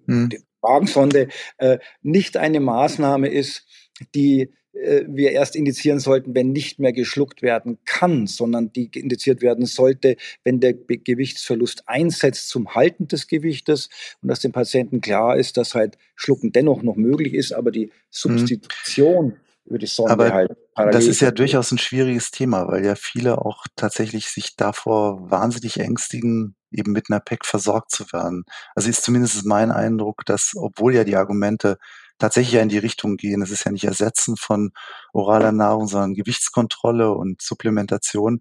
hm. 0.06 0.28
die 0.30 0.40
Magensonde 0.60 1.28
äh, 1.58 1.78
nicht 2.02 2.36
eine 2.36 2.58
Maßnahme 2.58 3.28
ist, 3.28 3.66
die 4.14 4.52
wir 4.72 5.32
erst 5.32 5.56
indizieren 5.56 5.98
sollten, 5.98 6.34
wenn 6.34 6.52
nicht 6.52 6.78
mehr 6.78 6.92
geschluckt 6.92 7.42
werden 7.42 7.78
kann, 7.84 8.26
sondern 8.26 8.72
die 8.72 8.90
indiziert 8.94 9.42
werden 9.42 9.66
sollte, 9.66 10.16
wenn 10.44 10.60
der 10.60 10.74
Gewichtsverlust 10.74 11.84
einsetzt 11.86 12.48
zum 12.48 12.74
Halten 12.74 13.08
des 13.08 13.26
Gewichtes 13.26 13.88
und 14.22 14.28
dass 14.28 14.40
dem 14.40 14.52
Patienten 14.52 15.00
klar 15.00 15.36
ist, 15.36 15.56
dass 15.56 15.74
halt 15.74 15.98
Schlucken 16.14 16.52
dennoch 16.52 16.82
noch 16.82 16.96
möglich 16.96 17.34
ist, 17.34 17.52
aber 17.52 17.70
die. 17.70 17.90
Substitution 18.10 19.26
mhm. 19.26 19.36
über 19.64 19.78
die 19.78 19.86
Sonde 19.86 20.12
aber 20.12 20.32
halt 20.32 20.52
parallel. 20.74 20.92
Das 20.92 21.06
ist 21.06 21.20
ja 21.20 21.30
durchaus 21.30 21.70
ein 21.72 21.78
schwieriges 21.78 22.30
Thema, 22.30 22.68
weil 22.68 22.84
ja 22.84 22.94
viele 22.96 23.38
auch 23.38 23.66
tatsächlich 23.76 24.26
sich 24.28 24.56
davor 24.56 25.30
wahnsinnig 25.30 25.78
ängstigen, 25.78 26.56
eben 26.70 26.92
mit 26.92 27.06
einer 27.10 27.20
PEC 27.20 27.44
versorgt 27.44 27.90
zu 27.90 28.04
werden. 28.12 28.44
Also 28.74 28.88
ist 28.88 29.02
zumindest 29.02 29.44
mein 29.44 29.70
Eindruck, 29.70 30.24
dass 30.26 30.52
obwohl 30.56 30.94
ja 30.94 31.04
die 31.04 31.16
Argumente 31.16 31.78
tatsächlich 32.20 32.54
ja 32.54 32.62
in 32.62 32.68
die 32.68 32.78
Richtung 32.78 33.16
gehen. 33.16 33.42
Es 33.42 33.50
ist 33.50 33.64
ja 33.64 33.72
nicht 33.72 33.84
Ersetzen 33.84 34.36
von 34.36 34.72
oraler 35.12 35.52
Nahrung, 35.52 35.88
sondern 35.88 36.14
Gewichtskontrolle 36.14 37.12
und 37.12 37.42
Supplementation, 37.42 38.40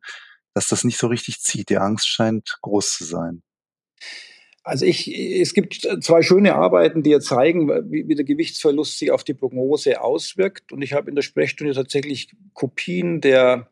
dass 0.54 0.68
das 0.68 0.84
nicht 0.84 0.98
so 0.98 1.08
richtig 1.08 1.40
zieht. 1.40 1.70
Die 1.70 1.78
Angst 1.78 2.08
scheint 2.08 2.58
groß 2.62 2.92
zu 2.92 3.06
sein. 3.06 3.42
Also 4.64 4.86
ich, 4.86 5.08
es 5.08 5.54
gibt 5.54 5.88
zwei 6.02 6.22
schöne 6.22 6.56
Arbeiten, 6.56 7.02
die 7.02 7.10
ja 7.10 7.20
zeigen, 7.20 7.70
wie, 7.92 8.08
wie 8.08 8.16
der 8.16 8.26
Gewichtsverlust 8.26 9.00
sich 9.00 9.10
auf 9.12 9.24
die 9.24 9.34
Prognose 9.34 10.02
auswirkt. 10.02 10.72
Und 10.72 10.82
ich 10.82 10.94
habe 10.94 11.10
in 11.10 11.16
der 11.16 11.24
Sprechstunde 11.24 11.74
tatsächlich 11.74 12.32
Kopien 12.54 13.22
der 13.22 13.72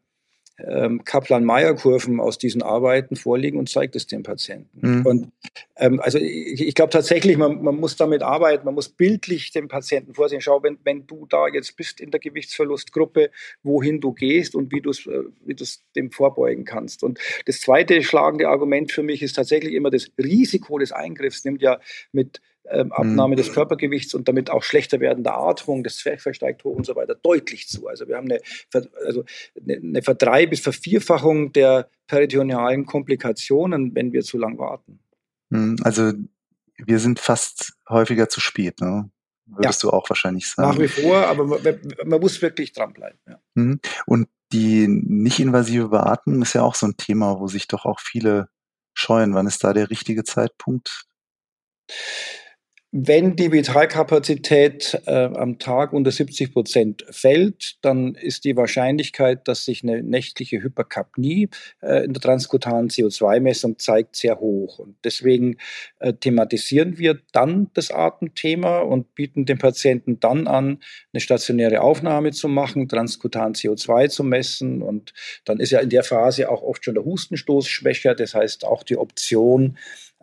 ähm, 0.60 1.04
Kaplan-Meier-Kurven 1.04 2.20
aus 2.20 2.38
diesen 2.38 2.64
Arbeiten 2.64 3.16
vorliegen 3.16 3.60
und 3.60 3.70
zeigt 3.70 3.96
es 3.96 4.08
dem 4.08 4.24
Patienten. 4.24 5.00
Mhm. 5.00 5.06
Und 5.06 5.32
ähm, 5.76 6.00
also 6.00 6.18
ich, 6.18 6.68
ich 6.68 6.76
glaube 6.76 6.90
tatsächlich, 6.92 7.38
man, 7.38 7.62
man 7.62 7.76
muss 7.76 7.96
damit 7.96 8.24
arbeiten, 8.24 8.66
man 8.66 8.74
muss 8.74 8.90
bildlich 8.90 9.52
dem 9.52 9.68
Patienten 9.68 10.16
vorsehen. 10.16 10.42
Schau, 10.42 10.64
wenn, 10.64 10.80
wenn 10.84 11.06
du 11.06 11.28
da 11.28 11.48
jetzt 11.48 11.78
bist 11.78 12.02
in 12.02 12.12
der 12.12 12.20
Gewichtsverlustgruppe, 12.20 13.30
wohin 13.64 14.02
du 14.02 14.14
gehst 14.14 14.56
und 14.56 14.72
wie 14.72 14.82
du 14.82 14.90
es 14.90 15.06
äh, 15.06 15.24
wie 15.46 15.56
dem 15.96 16.12
vorbeugen 16.12 16.66
kannst. 16.66 17.04
Und 17.04 17.20
das 17.46 17.62
zweite 17.62 18.02
schlagende 18.02 18.48
Argument 18.50 18.92
für 18.92 19.04
mich 19.04 19.22
ist 19.22 19.34
tatsächlich 19.34 19.74
immer 19.74 19.92
das 19.92 20.10
Risiko 20.18 20.80
des 20.80 20.92
Eingriffs, 20.92 21.46
nimmt 21.46 21.62
ja 21.62 21.80
mit 22.12 22.42
ähm, 22.70 22.92
Abnahme 22.92 23.36
mhm. 23.36 23.38
des 23.38 23.54
Körpergewichts 23.54 24.14
und 24.14 24.28
damit 24.28 24.50
auch 24.50 24.64
schlechter 24.64 25.00
werdende 25.00 25.34
Atmung, 25.34 25.84
das 25.84 25.98
Zwerchfell 25.98 26.34
steigt 26.34 26.64
hoch 26.64 26.76
und 26.76 26.86
so 26.86 26.96
weiter, 26.96 27.16
deutlich 27.16 27.68
zu. 27.68 27.88
Also 27.88 28.08
wir 28.08 28.18
haben 28.18 28.30
eine, 28.30 28.42
also 29.06 29.24
eine 29.68 30.02
Verdrei- 30.02 30.48
bis 30.48 30.62
Vervierfachung 30.62 31.54
der 31.54 31.90
peritonealen 32.08 32.86
Komplikationen, 32.86 33.96
wenn 33.96 34.14
wir 34.14 34.22
zu 34.22 34.38
lang 34.38 34.58
warten. 34.58 35.00
Mhm. 35.50 35.78
Also 35.84 36.14
wir 36.78 37.00
sind 37.00 37.20
fast 37.20 37.74
häufiger 37.90 38.30
zu 38.30 38.40
spät, 38.40 38.82
ne? 38.82 39.10
Würdest 39.50 39.84
ja. 39.84 39.90
du 39.90 39.96
auch 39.96 40.10
wahrscheinlich 40.10 40.50
sagen. 40.50 40.70
Nach 40.70 40.80
wie 40.80 40.90
vor, 40.90 41.26
aber 41.26 41.46
man, 41.46 41.62
man 42.06 42.20
muss 42.20 42.42
wirklich 42.42 42.74
dranbleiben. 42.74 43.18
Ja. 43.28 43.40
Mhm. 43.54 43.80
Und 44.06 44.28
die 44.52 44.88
nicht-invasive 44.88 45.88
Beatmung 45.90 46.42
ist 46.42 46.54
ja 46.54 46.64
auch 46.64 46.76
so 46.76 46.86
ein 46.86 46.98
Thema, 46.98 47.40
wo 47.40 47.48
sich 47.48 47.68
doch 47.68 47.86
auch 47.86 48.02
viele 48.02 48.50
scheuen. 48.94 49.34
Wann 49.34 49.48
ist 49.48 49.64
da 49.64 49.72
der 49.72 49.90
richtige 49.90 50.26
Zeitpunkt? 50.26 51.06
Wenn 52.94 53.36
die 53.36 53.52
Vitalkapazität 53.52 55.02
äh, 55.08 55.12
am 55.12 55.60
Tag 55.60 55.92
unter 55.92 56.10
70 56.10 56.54
Prozent 56.54 57.06
fällt, 57.10 57.76
dann 57.82 58.16
ist 58.16 58.46
die 58.46 58.56
Wahrscheinlichkeit, 58.56 59.46
dass 59.50 59.66
sich 59.66 59.84
eine 59.84 60.02
nächtliche 60.02 60.64
Hyperkapnie 60.64 61.50
äh, 61.82 62.06
in 62.06 62.14
der 62.14 62.22
transkutanen 62.22 62.90
CO2-Messung 62.90 63.78
zeigt, 63.78 64.16
sehr 64.16 64.40
hoch. 64.40 64.80
Und 64.80 64.96
deswegen 65.04 65.58
äh, 66.00 66.14
thematisieren 66.14 66.98
wir 66.98 67.20
dann 67.34 67.70
das 67.74 67.92
Atemthema 67.92 68.80
und 68.80 69.16
bieten 69.16 69.46
dem 69.46 69.58
Patienten 69.58 70.22
dann 70.22 70.48
an, 70.48 70.80
eine 71.12 71.20
stationäre 71.20 71.82
Aufnahme 71.82 72.32
zu 72.32 72.48
machen, 72.48 72.88
transkutan 72.88 73.52
CO2 73.52 74.08
zu 74.08 74.24
messen. 74.24 74.82
Und 74.82 75.14
dann 75.44 75.60
ist 75.60 75.72
ja 75.72 75.82
in 75.82 75.90
der 75.90 76.06
Phase 76.06 76.50
auch 76.50 76.62
oft 76.62 76.86
schon 76.86 76.96
der 76.96 77.04
Hustenstoß 77.04 77.68
schwächer. 77.68 78.16
Das 78.16 78.34
heißt 78.34 78.64
auch 78.64 78.84
die 78.84 78.96
Option, 78.96 79.78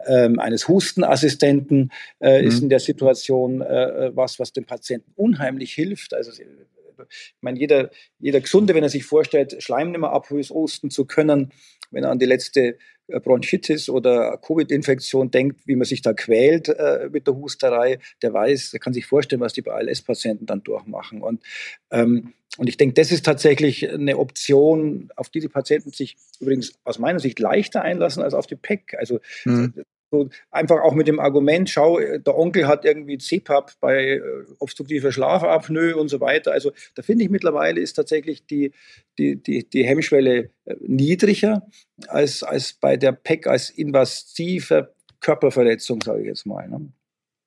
ähm, 0.06 0.38
eines 0.38 0.68
Hustenassistenten 0.68 1.92
äh, 2.20 2.42
mhm. 2.42 2.48
ist 2.48 2.62
in 2.62 2.68
der 2.68 2.80
Situation 2.80 3.60
äh, 3.60 4.10
was, 4.14 4.38
was 4.38 4.52
dem 4.52 4.64
Patienten 4.64 5.12
unheimlich 5.16 5.72
hilft. 5.72 6.14
Also 6.14 6.30
ich 6.32 7.34
meine, 7.40 7.58
jeder, 7.58 7.90
jeder 8.18 8.40
Gesunde, 8.40 8.74
wenn 8.74 8.82
er 8.82 8.88
sich 8.88 9.04
vorstellt, 9.04 9.62
Schleimnimmer 9.62 10.10
abhusten 10.12 10.90
zu 10.90 11.04
können, 11.04 11.52
wenn 11.90 12.04
er 12.04 12.10
an 12.10 12.18
die 12.18 12.26
letzte 12.26 12.78
äh, 13.06 13.20
Bronchitis 13.20 13.88
oder 13.88 14.38
Covid-Infektion 14.38 15.30
denkt, 15.30 15.60
wie 15.66 15.76
man 15.76 15.84
sich 15.84 16.02
da 16.02 16.12
quält 16.12 16.68
äh, 16.68 17.08
mit 17.12 17.26
der 17.26 17.36
Husterei, 17.36 17.98
der 18.22 18.32
weiß, 18.32 18.70
der 18.70 18.80
kann 18.80 18.92
sich 18.92 19.06
vorstellen, 19.06 19.40
was 19.40 19.52
die 19.52 19.66
ALS-Patienten 19.66 20.46
dann 20.46 20.62
durchmachen. 20.62 21.22
Und, 21.22 21.42
ähm, 21.90 22.32
und 22.56 22.68
ich 22.68 22.76
denke, 22.76 22.94
das 22.94 23.10
ist 23.10 23.24
tatsächlich 23.24 23.90
eine 23.90 24.18
Option, 24.18 25.10
auf 25.16 25.28
die 25.28 25.40
die 25.40 25.48
Patienten 25.48 25.90
sich 25.90 26.16
übrigens 26.40 26.72
aus 26.84 26.98
meiner 26.98 27.18
Sicht 27.18 27.38
leichter 27.38 27.82
einlassen 27.82 28.22
als 28.22 28.34
auf 28.34 28.46
die 28.46 28.56
PEC. 28.56 28.94
Also 28.98 29.20
mhm. 29.44 29.74
So 30.10 30.28
einfach 30.50 30.80
auch 30.82 30.94
mit 30.94 31.08
dem 31.08 31.18
Argument, 31.18 31.68
schau, 31.68 31.98
der 31.98 32.38
Onkel 32.38 32.68
hat 32.68 32.84
irgendwie 32.84 33.18
CPAP 33.18 33.72
bei 33.80 34.14
äh, 34.14 34.22
obstruktiver 34.58 35.12
Schlafapnoe 35.12 35.96
und 35.96 36.08
so 36.08 36.20
weiter. 36.20 36.52
Also 36.52 36.72
da 36.94 37.02
finde 37.02 37.24
ich 37.24 37.30
mittlerweile 37.30 37.80
ist 37.80 37.94
tatsächlich 37.94 38.46
die, 38.46 38.72
die, 39.18 39.42
die, 39.42 39.68
die 39.68 39.84
Hemmschwelle 39.84 40.50
äh, 40.64 40.76
niedriger 40.80 41.66
als, 42.08 42.42
als 42.42 42.74
bei 42.74 42.96
der 42.96 43.12
PEC 43.12 43.46
als 43.46 43.70
invasive 43.70 44.94
Körperverletzung, 45.20 46.02
sage 46.02 46.20
ich 46.20 46.26
jetzt 46.26 46.46
mal. 46.46 46.68
Ne? 46.68 46.92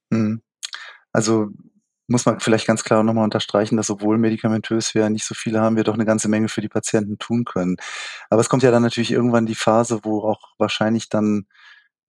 Mhm. 0.10 0.42
Also 1.14 1.50
muss 2.08 2.26
man 2.26 2.40
vielleicht 2.40 2.68
ganz 2.68 2.84
klar 2.84 3.04
nochmal 3.04 3.26
unterstreichen, 3.26 3.76
dass 3.76 3.90
obwohl 3.90 4.18
medikamentös 4.18 4.96
wir 4.96 5.10
nicht 5.10 5.26
so 5.26 5.36
viele 5.36 5.60
haben, 5.60 5.76
wir 5.76 5.84
doch 5.84 5.94
eine 5.94 6.06
ganze 6.06 6.30
Menge 6.30 6.48
für 6.48 6.62
die 6.62 6.70
Patienten 6.70 7.18
tun 7.20 7.44
können. 7.44 7.76
Aber 8.30 8.42
es 8.42 8.50
kommt 8.50 8.64
ja 8.64 8.72
dann 8.72 8.84
natürlich 8.84 9.12
irgendwann 9.12 9.46
die 9.46 9.56
Phase, 9.56 10.00
wo 10.04 10.22
auch 10.22 10.54
wahrscheinlich 10.58 11.10
dann 11.10 11.48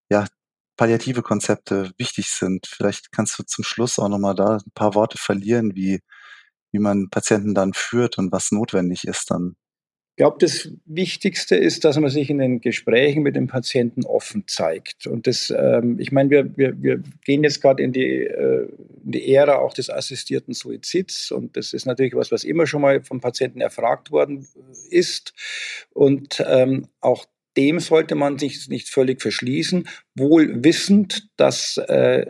ja 0.08 0.24
palliative 0.78 1.22
Konzepte 1.22 1.92
wichtig 1.98 2.28
sind. 2.30 2.66
Vielleicht 2.66 3.12
kannst 3.12 3.38
du 3.38 3.42
zum 3.42 3.64
Schluss 3.64 3.98
auch 3.98 4.08
nochmal 4.08 4.34
da 4.34 4.56
ein 4.56 4.72
paar 4.74 4.94
Worte 4.94 5.18
verlieren, 5.18 5.74
wie, 5.74 6.00
wie 6.72 6.78
man 6.78 7.10
Patienten 7.10 7.54
dann 7.54 7.74
führt 7.74 8.16
und 8.16 8.32
was 8.32 8.50
notwendig 8.50 9.04
ist 9.04 9.30
dann. 9.30 9.56
Ich 10.18 10.20
glaube, 10.20 10.38
das 10.40 10.68
Wichtigste 10.84 11.54
ist, 11.54 11.84
dass 11.84 11.96
man 11.96 12.10
sich 12.10 12.28
in 12.28 12.38
den 12.38 12.60
Gesprächen 12.60 13.22
mit 13.22 13.36
dem 13.36 13.46
Patienten 13.46 14.04
offen 14.04 14.44
zeigt. 14.48 15.06
Und 15.06 15.28
das, 15.28 15.54
ähm, 15.56 16.00
ich 16.00 16.10
meine, 16.10 16.30
wir, 16.30 16.56
wir, 16.56 16.82
wir 16.82 17.02
gehen 17.24 17.44
jetzt 17.44 17.60
gerade 17.60 17.84
in 17.84 17.92
die, 17.92 18.24
äh, 18.24 18.68
in 19.04 19.12
die 19.12 19.32
Ära 19.32 19.58
auch 19.58 19.74
des 19.74 19.90
assistierten 19.90 20.54
Suizids. 20.54 21.30
Und 21.30 21.56
das 21.56 21.72
ist 21.72 21.86
natürlich 21.86 22.14
was, 22.14 22.32
was 22.32 22.42
immer 22.42 22.66
schon 22.66 22.82
mal 22.82 23.04
vom 23.04 23.20
Patienten 23.20 23.60
erfragt 23.60 24.10
worden 24.10 24.48
ist. 24.90 25.34
Und 25.92 26.42
ähm, 26.44 26.88
auch 27.00 27.26
dem 27.58 27.80
sollte 27.80 28.14
man 28.14 28.38
sich 28.38 28.68
nicht 28.68 28.88
völlig 28.88 29.20
verschließen, 29.20 29.88
wohl 30.14 30.62
wissend, 30.62 31.28
dass 31.36 31.76
äh, 31.76 32.24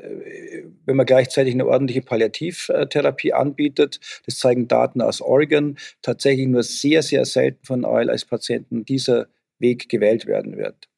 wenn 0.86 0.96
man 0.96 1.04
gleichzeitig 1.04 1.52
eine 1.52 1.66
ordentliche 1.66 2.00
Palliativtherapie 2.00 3.34
anbietet, 3.34 4.00
das 4.24 4.38
zeigen 4.38 4.68
Daten 4.68 5.02
aus 5.02 5.20
Oregon, 5.20 5.76
tatsächlich 6.00 6.48
nur 6.48 6.62
sehr, 6.62 7.02
sehr 7.02 7.26
selten 7.26 7.62
von 7.62 7.84
ALS-Patienten 7.84 8.86
dieser 8.86 9.26
Weg 9.58 9.90
gewählt 9.90 10.24
werden 10.26 10.56
wird. 10.56 10.88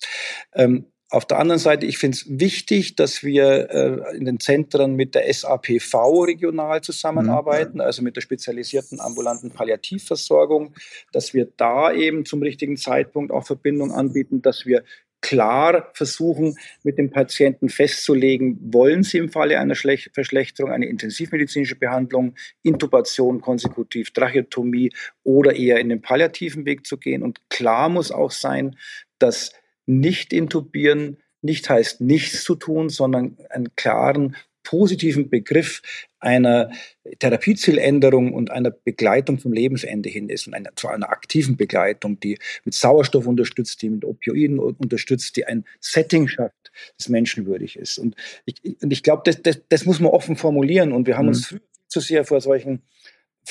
Ähm, 0.55 0.87
auf 1.11 1.27
der 1.27 1.39
anderen 1.39 1.59
Seite, 1.59 1.87
ich 1.87 1.99
finde 1.99 2.17
es 2.17 2.25
wichtig, 2.29 2.95
dass 2.95 3.25
wir 3.25 3.69
äh, 3.71 4.17
in 4.17 4.25
den 4.25 4.39
Zentren 4.39 4.95
mit 4.95 5.17
der 5.17 5.33
SAPV 5.33 6.23
regional 6.23 6.83
zusammenarbeiten, 6.83 7.79
mhm. 7.79 7.81
also 7.81 8.03
mit 8.03 8.15
der 8.15 8.21
spezialisierten 8.21 9.01
ambulanten 9.01 9.51
Palliativversorgung, 9.51 10.75
dass 11.13 11.35
wir 11.35 11.49
da 11.57 11.93
eben 11.93 12.25
zum 12.25 12.43
richtigen 12.43 12.77
Zeitpunkt 12.77 13.33
auch 13.33 13.45
Verbindung 13.45 13.91
anbieten, 13.91 14.41
dass 14.41 14.67
wir 14.67 14.85
klar 15.21 15.91
versuchen, 15.95 16.57
mit 16.83 16.97
dem 16.97 17.11
Patienten 17.11 17.69
festzulegen, 17.69 18.59
wollen 18.73 19.03
sie 19.03 19.19
im 19.19 19.31
Falle 19.31 19.59
einer 19.59 19.75
Schlech 19.75 20.11
Verschlechterung 20.15 20.73
eine 20.73 20.87
intensivmedizinische 20.87 21.77
Behandlung, 21.77 22.35
Intubation 22.63 23.41
konsekutiv, 23.41 24.13
Tracheotomie 24.13 24.93
oder 25.23 25.57
eher 25.57 25.79
in 25.81 25.89
den 25.89 26.01
palliativen 26.01 26.65
Weg 26.65 26.87
zu 26.87 26.97
gehen. 26.97 27.23
Und 27.23 27.51
klar 27.51 27.89
muss 27.89 28.13
auch 28.13 28.31
sein, 28.31 28.77
dass 29.19 29.53
nicht 29.99 30.33
intubieren 30.33 31.19
nicht 31.43 31.71
heißt 31.71 32.01
nichts 32.01 32.45
zu 32.45 32.55
tun, 32.55 32.89
sondern 32.89 33.37
einen 33.49 33.75
klaren 33.77 34.37
positiven 34.63 35.31
Begriff 35.31 35.81
einer 36.19 36.71
Therapiezieländerung 37.19 38.35
und 38.35 38.51
einer 38.51 38.71
Begleitung 38.71 39.39
zum 39.39 39.55
Lebensende 39.55 40.11
hin 40.11 40.29
ist 40.29 40.47
und 40.47 40.55
einer, 40.55 40.71
zu 40.77 40.89
einer 40.89 41.09
aktiven 41.09 41.57
Begleitung, 41.57 42.21
die 42.21 42.39
mit 42.65 42.75
Sauerstoff 42.75 43.27
unterstützt, 43.27 43.81
die 43.81 43.89
mit 43.89 44.05
Opioiden 44.05 44.59
unterstützt, 44.59 45.37
die 45.37 45.47
ein 45.47 45.65
Setting 45.81 46.29
schafft, 46.29 46.71
das 46.99 47.09
menschenwürdig 47.09 47.77
ist. 47.77 47.99
Und 47.99 48.17
ich, 48.45 48.57
und 48.83 48.93
ich 48.93 49.03
glaube, 49.03 49.23
das, 49.25 49.43
das, 49.43 49.63
das 49.71 49.87
muss 49.87 49.99
man 49.99 50.13
offen 50.13 50.37
formulieren 50.37 50.93
und 50.93 51.07
wir 51.07 51.17
haben 51.17 51.27
mhm. 51.27 51.31
uns 51.31 51.57
zu 51.89 52.01
sehr 52.01 52.25
vor 52.25 52.43
solchen 52.43 52.83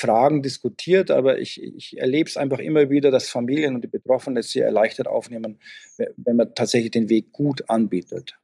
Fragen 0.00 0.42
diskutiert, 0.42 1.10
aber 1.10 1.38
ich, 1.38 1.62
ich 1.62 1.98
erlebe 1.98 2.28
es 2.28 2.36
einfach 2.36 2.58
immer 2.58 2.90
wieder, 2.90 3.10
dass 3.10 3.28
Familien 3.28 3.74
und 3.74 3.82
die 3.82 3.88
Betroffenen 3.88 4.38
es 4.38 4.50
sehr 4.50 4.66
erleichtert 4.66 5.06
aufnehmen, 5.06 5.60
wenn 5.96 6.36
man 6.36 6.54
tatsächlich 6.54 6.90
den 6.90 7.08
Weg 7.08 7.32
gut 7.32 7.68
anbietet. 7.68 8.36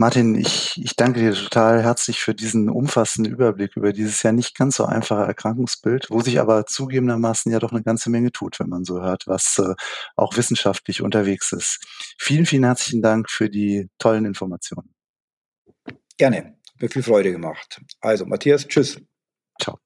Martin, 0.00 0.34
ich, 0.34 0.82
ich 0.82 0.96
danke 0.96 1.20
dir 1.20 1.34
total 1.34 1.82
herzlich 1.82 2.20
für 2.20 2.34
diesen 2.34 2.70
umfassenden 2.70 3.34
Überblick 3.34 3.76
über 3.76 3.92
dieses 3.92 4.22
ja 4.22 4.32
nicht 4.32 4.56
ganz 4.56 4.76
so 4.76 4.86
einfache 4.86 5.26
Erkrankungsbild, 5.26 6.06
wo 6.08 6.22
sich 6.22 6.40
aber 6.40 6.64
zugegebenermaßen 6.64 7.52
ja 7.52 7.58
doch 7.58 7.70
eine 7.70 7.82
ganze 7.82 8.08
Menge 8.08 8.32
tut, 8.32 8.58
wenn 8.60 8.70
man 8.70 8.86
so 8.86 9.02
hört, 9.02 9.26
was 9.26 9.58
äh, 9.58 9.74
auch 10.16 10.38
wissenschaftlich 10.38 11.02
unterwegs 11.02 11.52
ist. 11.52 11.84
Vielen, 12.18 12.46
vielen 12.46 12.64
herzlichen 12.64 13.02
Dank 13.02 13.30
für 13.30 13.50
die 13.50 13.90
tollen 13.98 14.24
Informationen. 14.24 14.94
Gerne, 16.16 16.56
mir 16.80 16.88
viel 16.88 17.02
Freude 17.02 17.32
gemacht. 17.32 17.82
Also, 18.00 18.24
Matthias, 18.24 18.66
tschüss. 18.66 19.02
Ciao. 19.60 19.78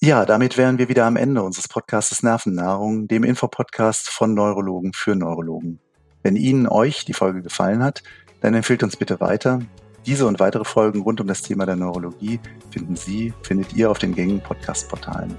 Ja, 0.00 0.24
damit 0.26 0.56
wären 0.56 0.78
wir 0.78 0.88
wieder 0.88 1.06
am 1.06 1.16
Ende 1.16 1.42
unseres 1.42 1.68
Podcasts 1.68 2.22
Nervennahrung, 2.22 3.06
dem 3.06 3.22
Infopodcast 3.22 4.10
von 4.10 4.34
Neurologen 4.34 4.92
für 4.92 5.14
Neurologen. 5.14 5.78
Wenn 6.22 6.34
Ihnen 6.36 6.66
euch 6.66 7.04
die 7.04 7.14
Folge 7.14 7.42
gefallen 7.42 7.82
hat, 7.82 8.02
dann 8.40 8.54
empfehlt 8.54 8.82
uns 8.82 8.96
bitte 8.96 9.20
weiter. 9.20 9.60
Diese 10.04 10.26
und 10.26 10.40
weitere 10.40 10.64
Folgen 10.64 11.02
rund 11.02 11.20
um 11.20 11.28
das 11.28 11.42
Thema 11.42 11.66
der 11.66 11.76
Neurologie 11.76 12.40
finden 12.72 12.96
Sie, 12.96 13.32
findet 13.42 13.74
ihr 13.74 13.90
auf 13.90 13.98
den 13.98 14.14
gängigen 14.14 14.42
Podcast-Portalen. 14.42 15.36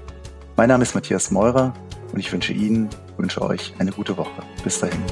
Mein 0.56 0.68
Name 0.68 0.82
ist 0.82 0.94
Matthias 0.94 1.30
Meurer 1.30 1.74
und 2.12 2.18
ich 2.18 2.32
wünsche 2.32 2.54
Ihnen, 2.54 2.88
wünsche 3.18 3.42
euch 3.42 3.74
eine 3.78 3.92
gute 3.92 4.16
Woche. 4.16 4.42
Bis 4.62 4.80
dahin. 4.80 5.02